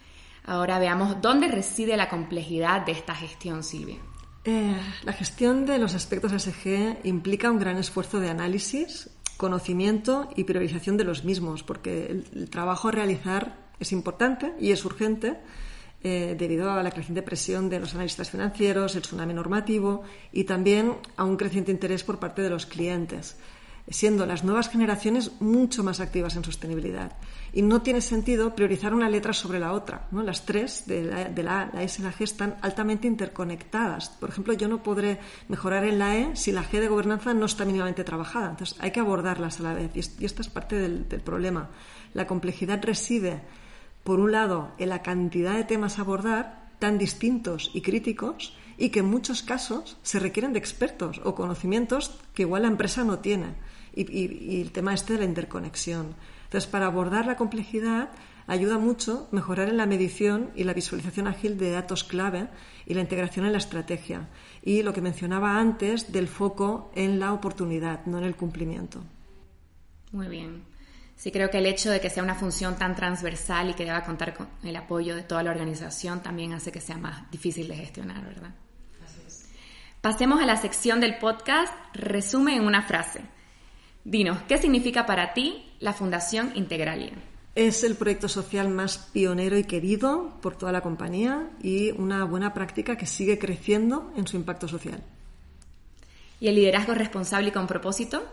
Ahora 0.45 0.79
veamos 0.79 1.21
dónde 1.21 1.47
reside 1.47 1.97
la 1.97 2.09
complejidad 2.09 2.85
de 2.85 2.93
esta 2.93 3.13
gestión, 3.15 3.63
Silvia. 3.63 3.97
Eh, 4.43 4.75
la 5.03 5.13
gestión 5.13 5.65
de 5.65 5.77
los 5.77 5.93
aspectos 5.93 6.33
ASG 6.33 6.99
implica 7.03 7.51
un 7.51 7.59
gran 7.59 7.77
esfuerzo 7.77 8.19
de 8.19 8.29
análisis, 8.29 9.09
conocimiento 9.37 10.29
y 10.35 10.45
priorización 10.45 10.97
de 10.97 11.03
los 11.03 11.23
mismos, 11.23 11.63
porque 11.63 12.07
el, 12.33 12.49
trabajo 12.49 12.87
a 12.87 12.91
realizar 12.91 13.69
es 13.79 13.91
importante 13.91 14.53
y 14.59 14.71
es 14.71 14.83
urgente 14.83 15.39
eh, 16.03 16.35
debido 16.37 16.71
a 16.71 16.81
la 16.81 16.89
creciente 16.89 17.21
presión 17.21 17.69
de 17.69 17.79
los 17.79 17.93
analistas 17.93 18.31
financieros, 18.31 18.95
el 18.95 19.03
tsunami 19.03 19.35
normativo 19.35 20.01
y 20.31 20.45
también 20.45 20.97
a 21.17 21.23
un 21.23 21.37
creciente 21.37 21.71
interés 21.71 22.03
por 22.03 22.17
parte 22.17 22.41
de 22.41 22.49
los 22.49 22.65
clientes 22.65 23.37
siendo 23.89 24.25
las 24.25 24.43
nuevas 24.43 24.69
generaciones 24.69 25.31
mucho 25.39 25.83
más 25.83 25.99
activas 25.99 26.35
en 26.35 26.43
sostenibilidad. 26.43 27.17
Y 27.53 27.61
no 27.61 27.81
tiene 27.81 28.01
sentido 28.01 28.55
priorizar 28.55 28.93
una 28.93 29.09
letra 29.09 29.33
sobre 29.33 29.59
la 29.59 29.73
otra. 29.73 30.07
¿no? 30.11 30.23
Las 30.23 30.45
tres, 30.45 30.85
de 30.85 31.03
la, 31.03 31.61
A, 31.61 31.69
la 31.73 31.83
S 31.83 32.01
y 32.01 32.03
la 32.03 32.13
G, 32.13 32.21
están 32.21 32.55
altamente 32.61 33.07
interconectadas. 33.07 34.09
Por 34.09 34.29
ejemplo, 34.29 34.53
yo 34.53 34.67
no 34.67 34.83
podré 34.83 35.19
mejorar 35.49 35.83
en 35.83 35.99
la 35.99 36.17
E 36.17 36.35
si 36.35 36.51
la 36.51 36.63
G 36.63 36.79
de 36.79 36.87
gobernanza 36.87 37.33
no 37.33 37.45
está 37.45 37.65
mínimamente 37.65 38.03
trabajada. 38.03 38.51
Entonces, 38.51 38.77
hay 38.79 38.91
que 38.91 39.01
abordarlas 39.01 39.59
a 39.59 39.63
la 39.63 39.73
vez. 39.73 39.91
Y 39.95 40.25
esta 40.25 40.41
es 40.41 40.49
parte 40.49 40.77
del, 40.77 41.09
del 41.09 41.21
problema. 41.21 41.69
La 42.13 42.27
complejidad 42.27 42.81
reside, 42.83 43.41
por 44.03 44.19
un 44.19 44.31
lado, 44.31 44.71
en 44.77 44.89
la 44.89 45.01
cantidad 45.01 45.55
de 45.55 45.65
temas 45.65 45.97
a 45.97 46.03
abordar, 46.03 46.69
tan 46.79 46.97
distintos 46.97 47.69
y 47.73 47.81
críticos, 47.81 48.55
y 48.77 48.89
que 48.89 48.99
en 48.99 49.05
muchos 49.05 49.43
casos 49.43 49.97
se 50.01 50.19
requieren 50.19 50.53
de 50.53 50.59
expertos 50.59 51.21
o 51.23 51.35
conocimientos 51.35 52.19
que 52.33 52.41
igual 52.43 52.63
la 52.63 52.69
empresa 52.69 53.03
no 53.03 53.19
tiene 53.19 53.53
y, 53.95 54.61
el 54.61 54.71
tema 54.71 54.93
este 54.93 55.13
de 55.13 55.19
la 55.19 55.25
interconexión. 55.25 56.15
Entonces, 56.45 56.69
para 56.69 56.87
abordar 56.87 57.25
la 57.25 57.35
complejidad 57.35 58.09
ayuda 58.47 58.77
mucho 58.77 59.27
mejorar 59.31 59.69
en 59.69 59.77
la 59.77 59.85
medición 59.85 60.51
y 60.55 60.63
la 60.63 60.73
visualización 60.73 61.27
ágil 61.27 61.57
de 61.57 61.71
datos 61.71 62.03
clave 62.03 62.49
y 62.85 62.93
la 62.93 63.01
integración 63.01 63.45
en 63.45 63.53
la 63.53 63.59
estrategia. 63.59 64.27
Y 64.61 64.83
lo 64.83 64.93
que 64.93 65.01
mencionaba 65.01 65.57
antes 65.57 66.11
del 66.11 66.27
foco 66.27 66.91
en 66.95 67.19
la 67.19 67.33
oportunidad, 67.33 68.05
no 68.05 68.17
en 68.17 68.25
el 68.25 68.35
cumplimiento. 68.35 69.03
Muy 70.11 70.27
bien. 70.27 70.63
Sí, 71.15 71.31
creo 71.31 71.51
que 71.51 71.59
el 71.59 71.67
hecho 71.67 71.91
de 71.91 72.01
que 72.01 72.09
sea 72.09 72.23
una 72.23 72.33
función 72.33 72.77
tan 72.77 72.95
transversal 72.95 73.69
y 73.69 73.73
que 73.75 73.85
deba 73.85 74.03
contar 74.03 74.33
con 74.33 74.47
el 74.63 74.75
apoyo 74.75 75.15
de 75.15 75.21
toda 75.21 75.43
la 75.43 75.51
organización 75.51 76.23
también 76.23 76.53
hace 76.53 76.71
que 76.71 76.81
sea 76.81 76.97
más 76.97 77.29
difícil 77.29 77.67
de 77.67 77.75
gestionar, 77.75 78.25
¿verdad? 78.25 78.55
Pasemos 80.01 80.41
a 80.41 80.47
la 80.47 80.57
sección 80.57 80.99
del 80.99 81.19
podcast 81.19 81.71
Resume 81.93 82.55
en 82.55 82.65
una 82.65 82.81
frase. 82.81 83.21
Dinos, 84.03 84.39
¿qué 84.47 84.57
significa 84.57 85.05
para 85.05 85.33
ti 85.33 85.63
la 85.79 85.93
Fundación 85.93 86.51
Integralia? 86.55 87.11
Es 87.53 87.83
el 87.83 87.95
proyecto 87.95 88.29
social 88.29 88.69
más 88.69 88.97
pionero 88.97 89.57
y 89.57 89.65
querido 89.65 90.37
por 90.41 90.55
toda 90.55 90.71
la 90.71 90.81
compañía 90.81 91.49
y 91.61 91.91
una 91.91 92.23
buena 92.23 92.53
práctica 92.53 92.97
que 92.97 93.05
sigue 93.05 93.37
creciendo 93.37 94.11
en 94.15 94.25
su 94.25 94.37
impacto 94.37 94.67
social. 94.67 95.03
¿Y 96.39 96.47
el 96.47 96.55
liderazgo 96.55 96.93
responsable 96.93 97.49
y 97.49 97.51
con 97.51 97.67
propósito? 97.67 98.23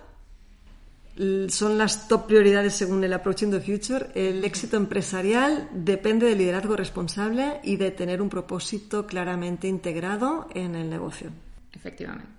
Son 1.49 1.77
las 1.77 2.07
top 2.07 2.29
prioridades 2.29 2.75
según 2.75 3.03
el 3.03 3.13
Approaching 3.13 3.51
the 3.51 3.61
Future. 3.61 4.07
El 4.15 4.45
éxito 4.45 4.77
empresarial 4.77 5.69
depende 5.73 6.27
del 6.27 6.39
liderazgo 6.39 6.77
responsable 6.77 7.61
y 7.65 7.77
de 7.77 7.91
tener 7.91 8.23
un 8.23 8.29
propósito 8.29 9.05
claramente 9.05 9.67
integrado 9.67 10.49
en 10.55 10.77
el 10.77 10.89
negocio. 10.89 11.31
Efectivamente. 11.75 12.31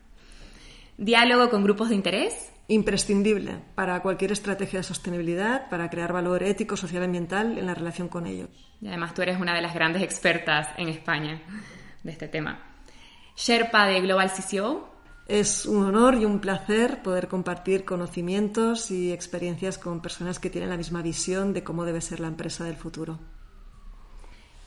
¿Diálogo 0.97 1.49
con 1.49 1.63
grupos 1.63 1.89
de 1.89 1.95
interés? 1.95 2.49
Imprescindible 2.69 3.59
para 3.75 3.99
cualquier 4.01 4.31
estrategia 4.31 4.79
de 4.79 4.83
sostenibilidad, 4.83 5.69
para 5.69 5.89
crear 5.89 6.13
valor 6.13 6.43
ético, 6.43 6.77
social 6.77 7.01
y 7.01 7.05
ambiental 7.05 7.57
en 7.57 7.65
la 7.65 7.73
relación 7.73 8.07
con 8.07 8.27
ellos. 8.27 8.49
Y 8.79 8.87
además 8.87 9.13
tú 9.13 9.23
eres 9.23 9.41
una 9.41 9.55
de 9.55 9.61
las 9.61 9.73
grandes 9.73 10.03
expertas 10.03 10.69
en 10.77 10.87
España 10.87 11.41
de 12.03 12.11
este 12.11 12.27
tema. 12.27 12.63
Sherpa 13.35 13.87
de 13.87 13.99
Global 14.01 14.31
CCO. 14.31 14.87
Es 15.27 15.65
un 15.67 15.85
honor 15.85 16.15
y 16.15 16.25
un 16.25 16.39
placer 16.39 17.03
poder 17.03 17.27
compartir 17.27 17.85
conocimientos 17.85 18.89
y 18.89 19.11
experiencias 19.11 19.77
con 19.77 20.01
personas 20.01 20.39
que 20.39 20.49
tienen 20.49 20.71
la 20.71 20.77
misma 20.77 21.03
visión 21.03 21.53
de 21.53 21.63
cómo 21.63 21.85
debe 21.85 22.01
ser 22.01 22.19
la 22.19 22.27
empresa 22.27 22.63
del 22.63 22.77
futuro. 22.77 23.19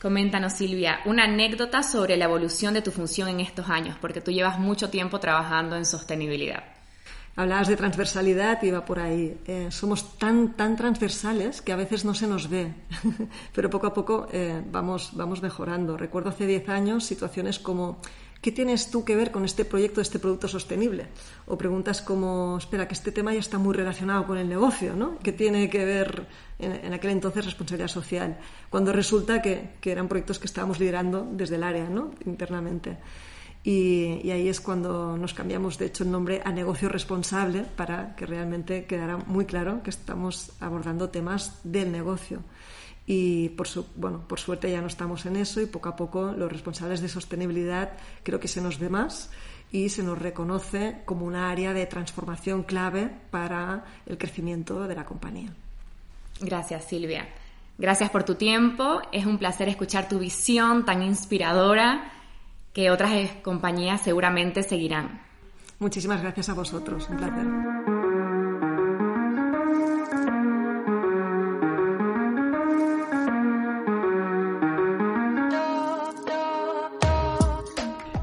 Coméntanos, 0.01 0.53
Silvia, 0.53 1.01
una 1.05 1.25
anécdota 1.25 1.83
sobre 1.83 2.17
la 2.17 2.27
evolución 2.27 2.75
de 2.75 2.83
tu 2.83 2.91
función 2.93 3.29
en 3.29 3.41
estos 3.41 3.69
años, 3.71 3.97
porque 4.01 4.21
tú 4.21 4.31
llevas 4.31 4.59
mucho 4.59 4.89
tiempo 4.89 5.19
trabajando 5.19 5.77
en 5.77 5.85
sostenibilidad. 5.85 6.82
Hablabas 7.35 7.69
de 7.69 7.77
transversalidad 7.77 8.63
y 8.63 8.71
va 8.71 8.85
por 8.85 9.01
ahí. 9.01 9.39
Eh, 9.47 9.69
somos 9.71 10.19
tan, 10.19 10.53
tan 10.53 10.77
transversales 10.77 11.63
que 11.63 11.73
a 11.73 11.77
veces 11.77 12.05
no 12.05 12.13
se 12.13 12.27
nos 12.27 12.51
ve, 12.51 12.75
pero 13.55 13.71
poco 13.71 13.87
a 13.87 13.95
poco 13.95 14.29
eh, 14.31 14.63
vamos, 14.71 15.13
vamos 15.15 15.41
mejorando. 15.41 15.97
Recuerdo 15.97 16.29
hace 16.29 16.47
10 16.47 16.69
años 16.69 17.05
situaciones 17.05 17.59
como 17.59 18.01
¿qué 18.43 18.51
tienes 18.51 18.91
tú 18.91 19.05
que 19.05 19.17
ver 19.17 19.31
con 19.31 19.47
este 19.47 19.65
proyecto, 19.65 20.03
este 20.03 20.19
producto 20.19 20.49
sostenible? 20.49 21.07
O 21.47 21.57
preguntas 21.57 22.03
como, 22.03 22.59
espera, 22.59 22.87
que 22.87 22.95
este 22.95 23.13
tema 23.13 23.33
ya 23.33 23.41
está 23.41 23.57
muy 23.57 23.73
relacionado 23.73 24.27
con 24.27 24.37
el 24.37 24.49
negocio, 24.49 24.95
¿no? 24.95 25.19
¿Qué 25.23 25.33
tiene 25.33 25.71
que 25.71 25.85
ver 25.87 26.27
en, 26.59 26.93
aquel 26.93 27.13
entonces 27.13 27.47
responsabilidad 27.47 27.89
social? 27.89 28.37
Cuando 28.69 28.93
resulta 28.93 29.41
que, 29.41 29.79
que, 29.81 29.93
eran 29.93 30.09
proyectos 30.09 30.39
que 30.41 30.47
estábamos 30.47 30.81
liderando 30.81 31.27
desde 31.31 31.55
el 31.55 31.63
área, 31.63 31.89
¿no? 31.89 32.11
Internamente. 32.27 32.99
Y, 33.65 34.31
ahí 34.31 34.49
es 34.49 34.61
cuando 34.61 35.17
nos 35.17 35.35
cambiamos, 35.35 35.79
de 35.79 35.87
hecho, 35.87 36.03
el 36.03 36.11
nombre 36.11 36.43
a 36.45 36.51
negocio 36.51 36.89
responsable 36.89 37.63
para 37.63 38.17
que 38.17 38.27
realmente 38.27 38.87
quedara 38.87 39.19
muy 39.19 39.45
claro 39.45 39.83
que 39.83 39.91
estamos 39.91 40.53
abordando 40.61 41.11
temas 41.11 41.61
del 41.63 41.93
negocio. 41.93 42.43
Y 43.07 43.51
por, 43.51 43.69
su, 43.69 43.87
bueno, 43.97 44.27
por 44.27 44.41
suerte 44.41 44.71
ya 44.71 44.81
no 44.81 44.87
estamos 44.87 45.27
en 45.27 45.37
eso 45.37 45.61
y 45.61 45.67
poco 45.67 45.89
a 45.89 45.97
poco 45.97 46.33
los 46.33 46.51
responsables 46.51 47.01
de 47.01 47.09
sostenibilidad 47.09 47.93
creo 48.23 48.39
que 48.39 48.47
se 48.47 48.61
nos 48.61 48.79
ve 48.79 48.89
más 48.89 49.31
y 49.73 49.89
se 49.89 50.03
nos 50.05 50.19
reconoce 50.19 50.99
como 51.05 51.27
una 51.27 51.51
área 51.51 51.73
de 51.73 51.87
transformación 51.87 52.63
clave 52.63 53.11
para 53.31 53.85
el 54.07 54.19
crecimiento 54.19 54.87
de 54.87 54.95
la 54.95 55.05
compañía. 55.05 55.53
Gracias, 56.41 56.85
Silvia. 56.85 57.29
Gracias 57.79 58.11
por 58.11 58.25
tu 58.25 58.35
tiempo. 58.35 59.01
Es 59.11 59.27
un 59.27 59.39
placer 59.39 59.69
escuchar 59.69 60.09
tu 60.09 60.19
visión 60.19 60.85
tan 60.85 61.03
inspiradora 61.03 62.22
que 62.73 62.91
otras 62.91 63.31
compañías 63.43 64.01
seguramente 64.03 64.63
seguirán. 64.63 65.21
Muchísimas 65.79 66.23
gracias 66.23 66.49
a 66.49 66.55
vosotros, 66.55 67.07
un 67.11 67.17
placer. 67.17 67.47